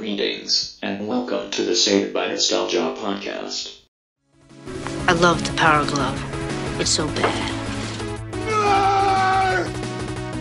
Greetings, 0.00 0.78
and 0.80 1.06
welcome 1.06 1.50
to 1.50 1.62
the 1.62 1.76
Saved 1.76 2.14
by 2.14 2.28
Nostalgia 2.28 2.94
podcast. 2.96 3.80
I 5.06 5.12
love 5.12 5.46
the 5.46 5.52
power 5.58 5.84
glove. 5.84 6.80
It's 6.80 6.88
so 6.88 7.06
bad. 7.08 7.52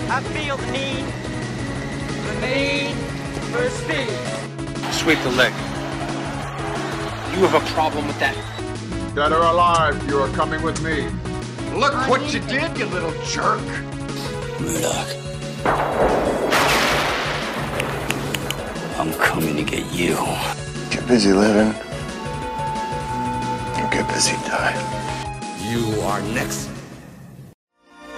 I 0.09 0.21
feel 0.31 0.55
the 0.55 0.71
need, 0.71 1.03
the 2.23 2.35
need 2.47 2.95
for 3.51 3.69
speed. 3.69 4.93
Sweep 4.93 5.19
the 5.23 5.31
leg. 5.31 5.51
You 7.35 7.45
have 7.45 7.55
a 7.61 7.65
problem 7.73 8.07
with 8.07 8.19
that. 8.19 8.37
Dead 9.13 9.33
or 9.33 9.41
alive, 9.41 10.01
you 10.07 10.19
are 10.19 10.29
coming 10.29 10.61
with 10.61 10.81
me. 10.81 11.09
Look 11.77 12.07
what 12.07 12.33
you 12.33 12.39
did, 12.39 12.77
you 12.77 12.85
little 12.85 13.11
jerk. 13.25 13.59
Murdoch. 14.61 16.28
I'm 18.99 19.13
coming 19.13 19.55
to 19.55 19.63
get 19.63 19.89
you. 19.93 20.15
Get 20.91 21.07
busy 21.07 21.31
living. 21.31 21.73
Or 23.73 23.89
get 23.89 24.05
busy 24.09 24.33
dying. 24.45 24.75
You 25.63 26.01
are 26.01 26.21
next. 26.33 26.69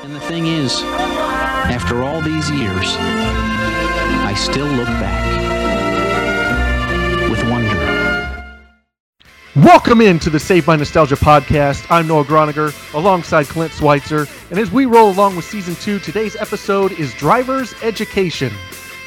And 0.01 0.15
the 0.15 0.19
thing 0.21 0.47
is, 0.47 0.81
after 0.81 2.01
all 2.01 2.19
these 2.19 2.49
years, 2.49 2.95
I 2.97 4.33
still 4.35 4.65
look 4.65 4.87
back 4.87 5.21
with 7.29 7.47
wonder. 7.47 8.47
Welcome 9.57 10.01
into 10.01 10.31
the 10.31 10.39
Saved 10.39 10.65
by 10.65 10.77
Nostalgia 10.77 11.15
podcast. 11.15 11.85
I'm 11.91 12.07
Noah 12.07 12.23
Groniger 12.23 12.73
alongside 12.95 13.45
Clint 13.45 13.71
Schweitzer. 13.71 14.25
And 14.49 14.57
as 14.57 14.71
we 14.71 14.87
roll 14.87 15.11
along 15.11 15.35
with 15.35 15.45
season 15.45 15.75
two, 15.75 15.99
today's 15.99 16.35
episode 16.35 16.93
is 16.93 17.13
Driver's 17.13 17.75
Education. 17.83 18.51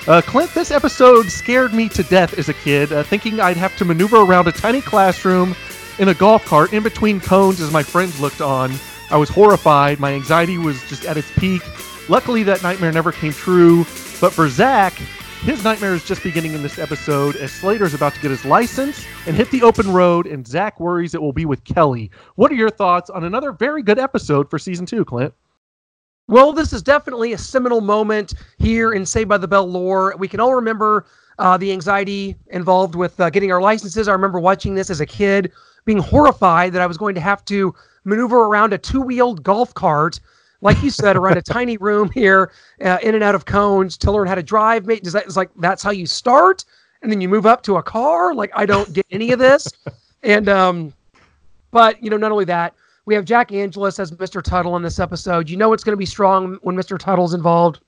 Uh, 0.06 0.20
Clint, 0.20 0.52
this 0.52 0.70
episode 0.70 1.30
scared 1.30 1.72
me 1.72 1.88
to 1.88 2.02
death 2.02 2.36
as 2.38 2.50
a 2.50 2.54
kid, 2.54 2.92
uh, 2.92 3.02
thinking 3.02 3.40
I'd 3.40 3.56
have 3.56 3.74
to 3.78 3.86
maneuver 3.86 4.18
around 4.18 4.46
a 4.46 4.52
tiny 4.52 4.82
classroom 4.82 5.56
in 5.98 6.08
a 6.08 6.14
golf 6.14 6.44
cart 6.44 6.74
in 6.74 6.82
between 6.82 7.20
cones 7.20 7.58
as 7.62 7.72
my 7.72 7.82
friends 7.82 8.20
looked 8.20 8.42
on. 8.42 8.74
I 9.10 9.16
was 9.16 9.30
horrified. 9.30 10.00
My 10.00 10.12
anxiety 10.12 10.58
was 10.58 10.86
just 10.90 11.06
at 11.06 11.16
its 11.16 11.30
peak. 11.38 11.62
Luckily, 12.10 12.42
that 12.42 12.62
nightmare 12.62 12.92
never 12.92 13.12
came 13.12 13.32
true. 13.32 13.84
But 14.20 14.34
for 14.34 14.46
Zach, 14.50 14.92
his 15.40 15.64
nightmare 15.64 15.94
is 15.94 16.04
just 16.04 16.22
beginning 16.22 16.52
in 16.52 16.62
this 16.62 16.78
episode 16.78 17.36
as 17.36 17.50
Slater's 17.50 17.94
about 17.94 18.14
to 18.14 18.20
get 18.20 18.30
his 18.30 18.44
license 18.44 19.06
and 19.26 19.34
hit 19.34 19.50
the 19.50 19.62
open 19.62 19.90
road, 19.90 20.26
and 20.26 20.46
Zach 20.46 20.80
worries 20.80 21.14
it 21.14 21.22
will 21.22 21.32
be 21.32 21.46
with 21.46 21.64
Kelly. 21.64 22.10
What 22.34 22.52
are 22.52 22.56
your 22.56 22.70
thoughts 22.70 23.08
on 23.08 23.24
another 23.24 23.52
very 23.52 23.82
good 23.82 23.98
episode 23.98 24.50
for 24.50 24.58
season 24.58 24.84
two, 24.84 25.06
Clint? 25.06 25.32
Well, 26.26 26.52
this 26.52 26.72
is 26.72 26.82
definitely 26.82 27.34
a 27.34 27.38
seminal 27.38 27.82
moment 27.82 28.34
here 28.58 28.92
in 28.92 29.04
Saved 29.04 29.28
by 29.28 29.36
the 29.36 29.48
Bell 29.48 29.66
lore. 29.66 30.14
We 30.18 30.26
can 30.26 30.40
all 30.40 30.54
remember 30.54 31.04
uh, 31.38 31.58
the 31.58 31.70
anxiety 31.70 32.34
involved 32.46 32.94
with 32.94 33.18
uh, 33.20 33.28
getting 33.28 33.52
our 33.52 33.60
licenses. 33.60 34.08
I 34.08 34.12
remember 34.12 34.40
watching 34.40 34.74
this 34.74 34.88
as 34.88 35.00
a 35.00 35.06
kid, 35.06 35.52
being 35.84 35.98
horrified 35.98 36.72
that 36.72 36.80
I 36.80 36.86
was 36.86 36.96
going 36.96 37.14
to 37.16 37.20
have 37.20 37.44
to 37.46 37.74
maneuver 38.04 38.44
around 38.44 38.72
a 38.72 38.78
two-wheeled 38.78 39.42
golf 39.42 39.74
cart, 39.74 40.18
like 40.62 40.82
you 40.82 40.88
said, 40.88 41.16
around 41.16 41.36
a 41.36 41.42
tiny 41.58 41.76
room 41.76 42.10
here, 42.10 42.52
uh, 42.82 42.96
in 43.02 43.14
and 43.14 43.22
out 43.22 43.34
of 43.34 43.44
cones 43.44 43.98
to 43.98 44.10
learn 44.10 44.26
how 44.26 44.34
to 44.34 44.42
drive. 44.42 44.86
Mate, 44.86 45.04
does 45.04 45.12
that 45.12 45.26
is 45.26 45.36
like 45.36 45.50
that's 45.56 45.82
how 45.82 45.90
you 45.90 46.06
start, 46.06 46.64
and 47.02 47.12
then 47.12 47.20
you 47.20 47.28
move 47.28 47.44
up 47.44 47.62
to 47.64 47.76
a 47.76 47.82
car? 47.82 48.34
Like 48.34 48.50
I 48.54 48.64
don't 48.64 48.90
get 48.94 49.04
any 49.10 49.32
of 49.32 49.38
this, 49.38 49.68
and 50.22 50.48
um, 50.48 50.94
but 51.70 52.02
you 52.02 52.08
know, 52.08 52.16
not 52.16 52.32
only 52.32 52.46
that. 52.46 52.74
We 53.06 53.14
have 53.14 53.24
Jack 53.24 53.52
Angelus 53.52 53.98
as 53.98 54.12
Mr. 54.12 54.42
Tuttle 54.42 54.76
in 54.76 54.82
this 54.82 54.98
episode. 54.98 55.50
You 55.50 55.56
know 55.56 55.72
it's 55.72 55.84
going 55.84 55.92
to 55.92 55.98
be 55.98 56.06
strong 56.06 56.58
when 56.62 56.76
Mr. 56.76 56.98
Tuttle's 56.98 57.34
involved. 57.34 57.80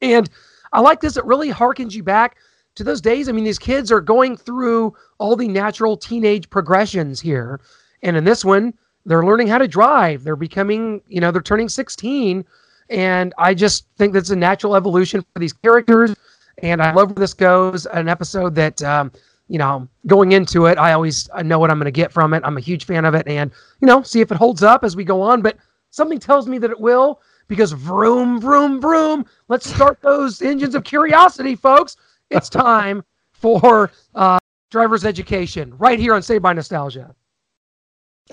And 0.00 0.28
I 0.72 0.80
like 0.80 1.00
this. 1.00 1.16
It 1.16 1.24
really 1.24 1.50
harkens 1.50 1.94
you 1.94 2.02
back 2.02 2.36
to 2.74 2.84
those 2.84 3.00
days. 3.00 3.28
I 3.28 3.32
mean, 3.32 3.44
these 3.44 3.58
kids 3.58 3.90
are 3.90 4.00
going 4.00 4.36
through 4.36 4.94
all 5.18 5.36
the 5.36 5.48
natural 5.48 5.96
teenage 5.96 6.48
progressions 6.50 7.20
here. 7.20 7.60
And 8.02 8.16
in 8.16 8.24
this 8.24 8.44
one, 8.44 8.74
they're 9.06 9.24
learning 9.24 9.48
how 9.48 9.58
to 9.58 9.68
drive. 9.68 10.24
They're 10.24 10.36
becoming, 10.36 11.00
you 11.08 11.20
know, 11.20 11.30
they're 11.30 11.42
turning 11.42 11.68
16. 11.68 12.44
And 12.90 13.34
I 13.38 13.54
just 13.54 13.86
think 13.96 14.12
that's 14.12 14.30
a 14.30 14.36
natural 14.36 14.76
evolution 14.76 15.24
for 15.32 15.38
these 15.38 15.52
characters. 15.52 16.14
And 16.58 16.82
I 16.82 16.92
love 16.92 17.10
where 17.10 17.20
this 17.20 17.34
goes. 17.34 17.86
An 17.86 18.08
episode 18.08 18.54
that, 18.56 18.82
um, 18.82 19.10
you 19.48 19.58
know, 19.58 19.88
going 20.06 20.32
into 20.32 20.66
it, 20.66 20.78
I 20.78 20.92
always 20.92 21.28
I 21.34 21.42
know 21.42 21.58
what 21.58 21.70
I'm 21.70 21.78
going 21.78 21.86
to 21.86 21.90
get 21.90 22.12
from 22.12 22.34
it. 22.34 22.42
I'm 22.44 22.56
a 22.56 22.60
huge 22.60 22.84
fan 22.84 23.04
of 23.04 23.14
it, 23.14 23.26
and 23.26 23.50
you 23.80 23.86
know, 23.86 24.02
see 24.02 24.20
if 24.20 24.32
it 24.32 24.38
holds 24.38 24.62
up 24.62 24.84
as 24.84 24.96
we 24.96 25.04
go 25.04 25.20
on. 25.22 25.42
But 25.42 25.56
something 25.90 26.18
tells 26.18 26.48
me 26.48 26.58
that 26.58 26.70
it 26.70 26.80
will 26.80 27.20
because 27.48 27.72
vroom, 27.72 28.40
vroom, 28.40 28.80
vroom. 28.80 29.26
Let's 29.48 29.68
start 29.68 30.00
those 30.00 30.42
engines 30.42 30.74
of 30.74 30.84
curiosity, 30.84 31.54
folks. 31.54 31.96
It's 32.30 32.48
time 32.48 33.04
for 33.32 33.90
uh, 34.14 34.38
driver's 34.70 35.04
education 35.04 35.76
right 35.76 35.98
here 35.98 36.14
on 36.14 36.22
Saved 36.22 36.42
by 36.42 36.52
Nostalgia. 36.52 37.14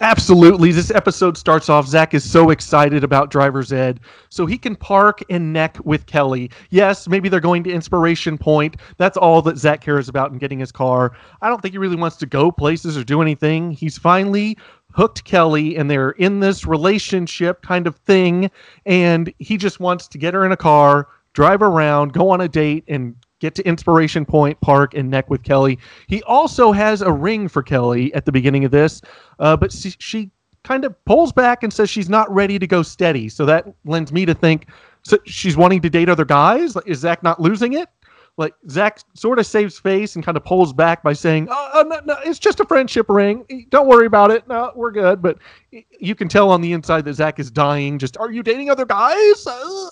Absolutely. 0.01 0.72
This 0.72 0.91
episode 0.91 1.38
starts 1.38 1.67
off. 1.67 1.85
Zach 1.85 2.13
is 2.13 2.29
so 2.29 2.51
excited 2.51 3.03
about 3.03 3.31
driver's 3.31 3.73
ed, 3.73 4.00
so 4.29 4.45
he 4.45 4.57
can 4.57 4.75
park 4.75 5.22
and 5.29 5.51
neck 5.51 5.77
with 5.83 6.05
Kelly. 6.05 6.51
Yes, 6.69 7.09
maybe 7.09 7.27
they're 7.27 7.41
going 7.41 7.63
to 7.66 7.72
Inspiration 7.72 8.38
Point. 8.38 8.77
That's 8.97 9.17
all 9.17 9.41
that 9.41 9.57
Zach 9.57 9.81
cares 9.81 10.07
about 10.07 10.31
in 10.31 10.38
getting 10.38 10.59
his 10.59 10.72
car. 10.72 11.17
I 11.41 11.50
don't 11.50 11.61
think 11.61 11.73
he 11.73 11.79
really 11.79 11.97
wants 11.97 12.16
to 12.17 12.25
go 12.25 12.50
places 12.50 12.97
or 12.97 13.03
do 13.03 13.22
anything. 13.22 13.72
He's 13.72 13.97
finally 13.97 14.57
hooked 14.94 15.25
Kelly, 15.25 15.75
and 15.75 15.91
they're 15.91 16.11
in 16.11 16.39
this 16.39 16.66
relationship 16.66 17.61
kind 17.61 17.85
of 17.85 17.97
thing, 17.97 18.50
and 18.85 19.33
he 19.39 19.57
just 19.57 19.81
wants 19.81 20.07
to 20.07 20.17
get 20.17 20.33
her 20.33 20.45
in 20.45 20.51
a 20.51 20.57
car, 20.57 21.09
drive 21.33 21.61
around, 21.61 22.13
go 22.13 22.29
on 22.29 22.41
a 22.41 22.47
date, 22.47 22.85
and 22.88 23.16
get 23.39 23.55
to 23.55 23.67
Inspiration 23.67 24.25
Point 24.25 24.59
Park 24.61 24.94
and 24.94 25.09
neck 25.09 25.29
with 25.29 25.44
Kelly. 25.44 25.79
He 26.07 26.22
also 26.23 26.72
has 26.72 27.01
a 27.01 27.11
ring 27.11 27.47
for 27.47 27.63
Kelly 27.63 28.13
at 28.13 28.25
the 28.25 28.31
beginning 28.31 28.66
of 28.66 28.72
this, 28.72 29.01
uh, 29.39 29.57
but 29.57 29.72
she, 29.72 29.95
she 30.00 30.31
kind 30.63 30.85
of 30.85 30.94
pulls 31.05 31.31
back 31.31 31.63
and 31.63 31.72
says 31.72 31.89
she's 31.89 32.09
not 32.09 32.33
ready 32.33 32.59
to 32.59 32.67
go 32.67 32.83
steady. 32.83 33.29
So 33.29 33.45
that 33.45 33.66
lends 33.85 34.11
me 34.11 34.25
to 34.25 34.33
think 34.33 34.67
so 35.03 35.17
she's 35.25 35.57
wanting 35.57 35.81
to 35.81 35.89
date 35.89 36.09
other 36.09 36.25
guys. 36.25 36.75
Is 36.85 37.00
Zach 37.00 37.23
not 37.23 37.41
losing 37.41 37.73
it? 37.73 37.89
Like 38.38 38.53
Zach 38.69 39.00
sort 39.16 39.38
of 39.38 39.45
saves 39.45 39.77
face 39.77 40.16
and 40.16 40.23
kind 40.23 40.38
of 40.38 40.45
pulls 40.45 40.71
back 40.71 41.03
by 41.03 41.11
saying, 41.11 41.47
"Oh, 41.51 41.83
no, 41.85 42.00
no, 42.06 42.17
it's 42.25 42.39
just 42.39 42.61
a 42.61 42.66
friendship 42.66 43.09
ring. 43.09 43.67
Don't 43.69 43.88
worry 43.88 44.06
about 44.06 44.31
it. 44.31 44.47
No, 44.47 44.71
we're 44.75 44.91
good." 44.91 45.21
But 45.21 45.39
you 45.71 46.16
can 46.16 46.29
tell 46.29 46.50
on 46.50 46.61
the 46.61 46.71
inside 46.71 47.03
that 47.06 47.16
Zach 47.16 47.39
is 47.39 47.51
dying. 47.51 48.00
Just, 48.00 48.17
are 48.17 48.31
you 48.31 48.41
dating 48.41 48.69
other 48.69 48.85
guys? 48.85 49.45
Uh. 49.45 49.89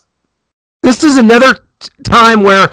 This 0.82 1.04
is 1.04 1.18
another 1.18 1.58
time 2.06 2.44
where 2.44 2.72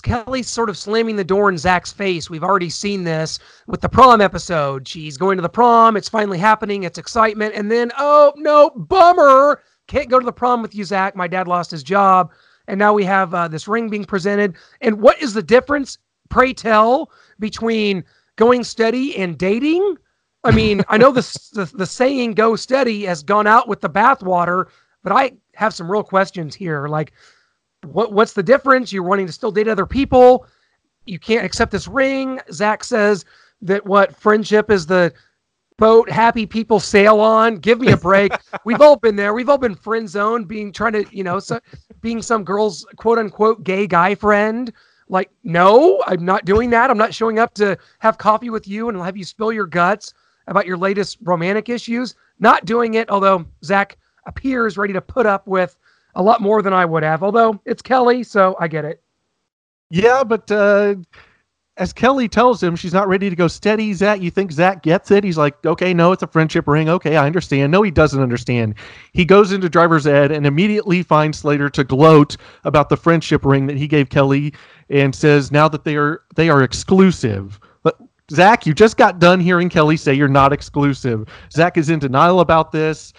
Kelly's 0.00 0.48
sort 0.48 0.70
of 0.70 0.76
slamming 0.76 1.16
the 1.16 1.24
door 1.24 1.48
in 1.48 1.58
Zach's 1.58 1.92
face. 1.92 2.30
We've 2.30 2.44
already 2.44 2.70
seen 2.70 3.04
this 3.04 3.38
with 3.66 3.80
the 3.80 3.88
prom 3.88 4.20
episode. 4.20 4.86
She's 4.86 5.16
going 5.16 5.36
to 5.36 5.42
the 5.42 5.48
prom. 5.48 5.96
It's 5.96 6.08
finally 6.08 6.38
happening. 6.38 6.84
It's 6.84 6.98
excitement. 6.98 7.54
And 7.54 7.70
then, 7.70 7.90
oh, 7.98 8.32
no, 8.36 8.70
bummer. 8.70 9.62
Can't 9.86 10.08
go 10.08 10.18
to 10.18 10.24
the 10.24 10.32
prom 10.32 10.62
with 10.62 10.74
you, 10.74 10.84
Zach. 10.84 11.16
My 11.16 11.26
dad 11.26 11.48
lost 11.48 11.70
his 11.70 11.82
job. 11.82 12.32
And 12.68 12.78
now 12.78 12.92
we 12.92 13.04
have 13.04 13.34
uh, 13.34 13.48
this 13.48 13.66
ring 13.66 13.88
being 13.88 14.04
presented. 14.04 14.56
And 14.80 15.00
what 15.00 15.20
is 15.20 15.34
the 15.34 15.42
difference, 15.42 15.98
pray 16.28 16.52
tell, 16.52 17.10
between 17.38 18.04
going 18.36 18.64
steady 18.64 19.16
and 19.16 19.36
dating? 19.36 19.96
I 20.44 20.52
mean, 20.52 20.82
I 20.88 20.96
know 20.96 21.10
the, 21.10 21.20
the, 21.52 21.70
the 21.74 21.86
saying 21.86 22.34
go 22.34 22.56
steady 22.56 23.04
has 23.04 23.22
gone 23.22 23.46
out 23.46 23.68
with 23.68 23.80
the 23.80 23.90
bathwater, 23.90 24.66
but 25.02 25.12
I 25.12 25.32
have 25.54 25.74
some 25.74 25.90
real 25.90 26.04
questions 26.04 26.54
here. 26.54 26.86
Like, 26.86 27.12
what 27.84 28.12
what's 28.12 28.32
the 28.32 28.42
difference? 28.42 28.92
You're 28.92 29.02
wanting 29.02 29.26
to 29.26 29.32
still 29.32 29.50
date 29.50 29.68
other 29.68 29.86
people. 29.86 30.46
You 31.06 31.18
can't 31.18 31.44
accept 31.44 31.72
this 31.72 31.88
ring. 31.88 32.40
Zach 32.52 32.84
says 32.84 33.24
that 33.62 33.84
what 33.84 34.14
friendship 34.14 34.70
is 34.70 34.86
the 34.86 35.12
boat 35.80 36.10
happy 36.10 36.46
people 36.46 36.78
sail 36.78 37.20
on. 37.20 37.56
Give 37.56 37.80
me 37.80 37.90
a 37.90 37.96
break. 37.96 38.32
We've 38.64 38.82
all 38.82 38.96
been 38.96 39.16
there. 39.16 39.32
We've 39.34 39.48
all 39.48 39.58
been 39.58 39.74
friend 39.74 40.08
zoned, 40.08 40.46
being 40.46 40.72
trying 40.72 40.92
to, 40.92 41.04
you 41.10 41.24
know, 41.24 41.40
so, 41.40 41.58
being 42.02 42.22
some 42.22 42.44
girl's 42.44 42.86
quote 42.96 43.18
unquote 43.18 43.64
gay 43.64 43.86
guy 43.86 44.14
friend. 44.14 44.72
Like, 45.08 45.30
no, 45.42 46.04
I'm 46.06 46.24
not 46.24 46.44
doing 46.44 46.70
that. 46.70 46.90
I'm 46.90 46.98
not 46.98 47.14
showing 47.14 47.40
up 47.40 47.54
to 47.54 47.76
have 47.98 48.18
coffee 48.18 48.50
with 48.50 48.68
you 48.68 48.88
and 48.88 48.98
have 49.00 49.16
you 49.16 49.24
spill 49.24 49.52
your 49.52 49.66
guts 49.66 50.14
about 50.46 50.66
your 50.66 50.76
latest 50.76 51.18
romantic 51.22 51.68
issues. 51.68 52.14
Not 52.38 52.64
doing 52.64 52.94
it, 52.94 53.10
although 53.10 53.44
Zach 53.64 53.96
appears 54.26 54.78
ready 54.78 54.92
to 54.92 55.00
put 55.00 55.26
up 55.26 55.48
with 55.48 55.76
a 56.14 56.22
lot 56.22 56.40
more 56.40 56.62
than 56.62 56.72
I 56.72 56.84
would 56.84 57.02
have. 57.02 57.22
Although 57.22 57.60
it's 57.64 57.82
Kelly, 57.82 58.22
so 58.22 58.56
I 58.58 58.68
get 58.68 58.84
it. 58.84 59.02
Yeah, 59.90 60.22
but 60.22 60.50
uh, 60.50 60.96
as 61.80 61.94
Kelly 61.94 62.28
tells 62.28 62.62
him, 62.62 62.76
she's 62.76 62.92
not 62.92 63.08
ready 63.08 63.30
to 63.30 63.34
go 63.34 63.48
steady. 63.48 63.94
Zach, 63.94 64.20
you 64.20 64.30
think 64.30 64.52
Zach 64.52 64.82
gets 64.82 65.10
it? 65.10 65.24
He's 65.24 65.38
like, 65.38 65.64
okay, 65.64 65.94
no, 65.94 66.12
it's 66.12 66.22
a 66.22 66.26
friendship 66.26 66.68
ring. 66.68 66.90
Okay, 66.90 67.16
I 67.16 67.26
understand. 67.26 67.72
No, 67.72 67.80
he 67.82 67.90
doesn't 67.90 68.22
understand. 68.22 68.74
He 69.14 69.24
goes 69.24 69.50
into 69.50 69.68
driver's 69.68 70.06
ed 70.06 70.30
and 70.30 70.46
immediately 70.46 71.02
finds 71.02 71.38
Slater 71.38 71.70
to 71.70 71.82
gloat 71.82 72.36
about 72.64 72.90
the 72.90 72.98
friendship 72.98 73.46
ring 73.46 73.66
that 73.66 73.78
he 73.78 73.88
gave 73.88 74.10
Kelly 74.10 74.52
and 74.90 75.14
says 75.14 75.50
now 75.50 75.68
that 75.68 75.84
they 75.84 75.96
are 75.96 76.22
they 76.36 76.50
are 76.50 76.62
exclusive. 76.62 77.58
But 77.82 77.96
Zach, 78.30 78.66
you 78.66 78.74
just 78.74 78.98
got 78.98 79.18
done 79.18 79.40
hearing 79.40 79.70
Kelly 79.70 79.96
say 79.96 80.12
you're 80.12 80.28
not 80.28 80.52
exclusive. 80.52 81.26
Zach 81.50 81.78
is 81.78 81.88
in 81.88 81.98
denial 81.98 82.40
about 82.40 82.72
this, 82.72 83.14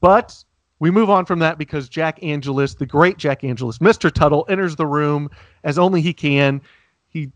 but 0.00 0.42
we 0.78 0.90
move 0.90 1.08
on 1.08 1.24
from 1.24 1.38
that 1.38 1.58
because 1.58 1.88
Jack 1.88 2.22
Angelus, 2.22 2.74
the 2.74 2.86
great 2.86 3.16
Jack 3.16 3.44
Angelus, 3.44 3.78
Mr. 3.78 4.12
Tuttle, 4.12 4.44
enters 4.48 4.76
the 4.76 4.86
room 4.86 5.30
as 5.64 5.78
only 5.78 6.02
he 6.02 6.12
can. 6.12 6.60
He 7.08 7.30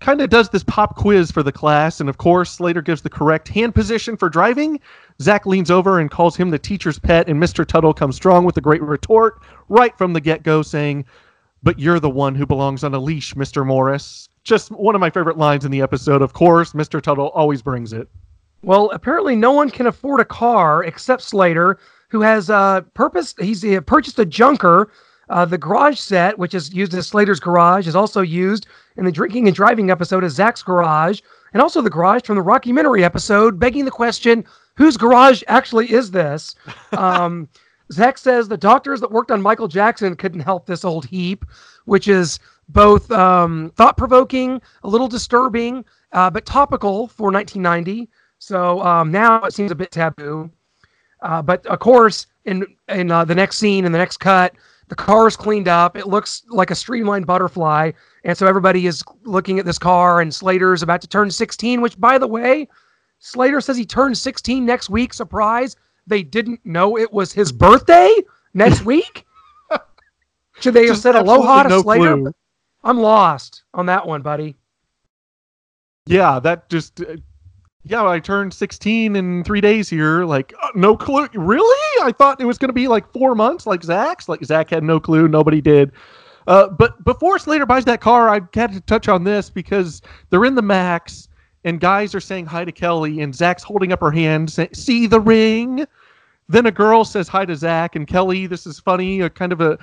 kind 0.00 0.20
of 0.20 0.30
does 0.30 0.48
this 0.50 0.62
pop 0.62 0.94
quiz 0.96 1.32
for 1.32 1.42
the 1.42 1.50
class, 1.50 2.00
and 2.00 2.08
of 2.08 2.18
course, 2.18 2.52
Slater 2.52 2.82
gives 2.82 3.02
the 3.02 3.10
correct 3.10 3.48
hand 3.48 3.74
position 3.74 4.16
for 4.16 4.28
driving. 4.28 4.78
Zach 5.20 5.46
leans 5.46 5.70
over 5.70 5.98
and 5.98 6.10
calls 6.10 6.36
him 6.36 6.50
the 6.50 6.58
teacher's 6.58 6.98
pet, 6.98 7.28
and 7.28 7.42
Mr. 7.42 7.66
Tuttle 7.66 7.94
comes 7.94 8.14
strong 8.14 8.44
with 8.44 8.56
a 8.56 8.60
great 8.60 8.82
retort 8.82 9.40
right 9.68 9.96
from 9.98 10.12
the 10.12 10.20
get 10.20 10.44
go, 10.44 10.62
saying, 10.62 11.04
But 11.64 11.80
you're 11.80 12.00
the 12.00 12.08
one 12.08 12.36
who 12.36 12.46
belongs 12.46 12.84
on 12.84 12.94
a 12.94 13.00
leash, 13.00 13.34
Mr. 13.34 13.66
Morris. 13.66 14.28
Just 14.44 14.70
one 14.70 14.94
of 14.94 15.00
my 15.00 15.10
favorite 15.10 15.38
lines 15.38 15.64
in 15.64 15.72
the 15.72 15.82
episode. 15.82 16.22
Of 16.22 16.32
course, 16.32 16.72
Mr. 16.72 17.02
Tuttle 17.02 17.30
always 17.30 17.62
brings 17.62 17.92
it. 17.92 18.08
Well, 18.62 18.90
apparently, 18.92 19.36
no 19.36 19.52
one 19.52 19.70
can 19.70 19.86
afford 19.86 20.20
a 20.20 20.24
car 20.24 20.84
except 20.84 21.22
Slater, 21.22 21.78
who 22.08 22.22
has 22.22 22.50
uh, 22.50 22.82
purpose. 22.94 23.34
He's 23.38 23.64
uh, 23.64 23.80
purchased 23.82 24.18
a 24.18 24.24
junker. 24.24 24.90
Uh, 25.30 25.44
the 25.44 25.58
garage 25.58 25.98
set, 25.98 26.38
which 26.38 26.54
is 26.54 26.72
used 26.72 26.94
as 26.94 27.06
Slater's 27.06 27.40
garage, 27.40 27.86
is 27.86 27.94
also 27.94 28.22
used 28.22 28.66
in 28.96 29.04
the 29.04 29.12
drinking 29.12 29.46
and 29.46 29.54
driving 29.54 29.90
episode 29.90 30.24
as 30.24 30.32
Zach's 30.32 30.62
garage, 30.62 31.20
and 31.52 31.60
also 31.60 31.82
the 31.82 31.90
garage 31.90 32.22
from 32.22 32.36
the 32.36 32.42
Rocky 32.42 32.72
Rockumentary 32.72 33.02
episode, 33.02 33.58
begging 33.58 33.84
the 33.84 33.90
question, 33.90 34.44
whose 34.76 34.96
garage 34.96 35.42
actually 35.48 35.92
is 35.92 36.10
this? 36.10 36.54
Um, 36.96 37.48
Zach 37.92 38.18
says 38.18 38.48
the 38.48 38.56
doctors 38.56 39.00
that 39.00 39.10
worked 39.10 39.30
on 39.30 39.40
Michael 39.40 39.68
Jackson 39.68 40.14
couldn't 40.14 40.40
help 40.40 40.66
this 40.66 40.84
old 40.84 41.06
heap, 41.06 41.44
which 41.86 42.06
is 42.06 42.38
both 42.68 43.10
um, 43.10 43.72
thought 43.76 43.96
provoking, 43.96 44.60
a 44.82 44.88
little 44.88 45.08
disturbing, 45.08 45.84
uh, 46.12 46.28
but 46.30 46.44
topical 46.44 47.08
for 47.08 47.30
1990. 47.30 48.10
So 48.38 48.82
um, 48.82 49.10
now 49.10 49.42
it 49.44 49.54
seems 49.54 49.70
a 49.70 49.74
bit 49.74 49.90
taboo. 49.90 50.50
Uh, 51.22 51.42
but 51.42 51.66
of 51.66 51.78
course, 51.80 52.26
in 52.44 52.64
in 52.88 53.10
uh, 53.10 53.24
the 53.24 53.34
next 53.34 53.58
scene, 53.58 53.84
in 53.84 53.92
the 53.92 53.98
next 53.98 54.18
cut, 54.18 54.54
the 54.88 54.94
car 54.94 55.26
is 55.26 55.36
cleaned 55.36 55.68
up. 55.68 55.96
It 55.96 56.06
looks 56.06 56.42
like 56.48 56.70
a 56.70 56.74
streamlined 56.74 57.26
butterfly, 57.26 57.92
and 58.24 58.36
so 58.36 58.46
everybody 58.46 58.86
is 58.86 59.02
looking 59.24 59.58
at 59.58 59.66
this 59.66 59.78
car. 59.78 60.20
And 60.20 60.34
Slater's 60.34 60.82
about 60.82 61.00
to 61.02 61.08
turn 61.08 61.30
16, 61.30 61.80
which, 61.80 61.98
by 62.00 62.18
the 62.18 62.26
way, 62.26 62.68
Slater 63.18 63.60
says 63.60 63.76
he 63.76 63.84
turns 63.84 64.20
16 64.22 64.64
next 64.64 64.88
week. 64.90 65.12
Surprise! 65.12 65.76
They 66.06 66.22
didn't 66.22 66.64
know 66.64 66.96
it 66.96 67.12
was 67.12 67.32
his 67.32 67.52
birthday 67.52 68.14
next 68.54 68.84
week. 68.84 69.24
Should 70.60 70.74
they 70.74 70.86
have 70.86 70.98
said 70.98 71.14
aloha 71.14 71.64
to 71.64 71.68
no 71.68 71.82
Slater? 71.82 72.16
clue. 72.16 72.32
I'm 72.82 72.98
lost 72.98 73.64
on 73.74 73.86
that 73.86 74.06
one, 74.06 74.22
buddy. 74.22 74.56
Yeah, 76.06 76.40
that 76.40 76.68
just. 76.68 77.00
Yeah, 77.88 78.06
I 78.06 78.20
turned 78.20 78.52
16 78.52 79.16
in 79.16 79.44
three 79.44 79.62
days 79.62 79.88
here. 79.88 80.24
Like, 80.24 80.52
uh, 80.62 80.68
no 80.74 80.94
clue. 80.94 81.26
Really? 81.32 82.02
I 82.02 82.12
thought 82.12 82.38
it 82.38 82.44
was 82.44 82.58
going 82.58 82.68
to 82.68 82.74
be 82.74 82.86
like 82.86 83.10
four 83.12 83.34
months, 83.34 83.66
like 83.66 83.82
Zach's. 83.82 84.28
Like, 84.28 84.44
Zach 84.44 84.68
had 84.68 84.84
no 84.84 85.00
clue. 85.00 85.26
Nobody 85.26 85.62
did. 85.62 85.92
Uh, 86.46 86.68
but 86.68 87.02
before 87.04 87.38
Slater 87.38 87.64
buys 87.64 87.86
that 87.86 88.02
car, 88.02 88.28
I 88.28 88.40
had 88.52 88.72
to 88.72 88.80
touch 88.82 89.08
on 89.08 89.24
this 89.24 89.48
because 89.48 90.02
they're 90.28 90.44
in 90.44 90.54
the 90.54 90.62
Max 90.62 91.28
and 91.64 91.80
guys 91.80 92.14
are 92.14 92.20
saying 92.20 92.46
hi 92.46 92.64
to 92.64 92.72
Kelly, 92.72 93.20
and 93.20 93.34
Zach's 93.34 93.62
holding 93.62 93.92
up 93.92 94.00
her 94.00 94.10
hand, 94.10 94.50
saying, 94.50 94.70
See 94.74 95.06
the 95.06 95.20
ring? 95.20 95.86
Then 96.48 96.66
a 96.66 96.70
girl 96.70 97.04
says 97.04 97.28
hi 97.28 97.44
to 97.44 97.56
Zach, 97.56 97.96
and 97.96 98.06
Kelly, 98.06 98.46
this 98.46 98.66
is 98.66 98.78
funny, 98.78 99.20
a 99.20 99.28
kind 99.28 99.52
of 99.52 99.60
a, 99.60 99.78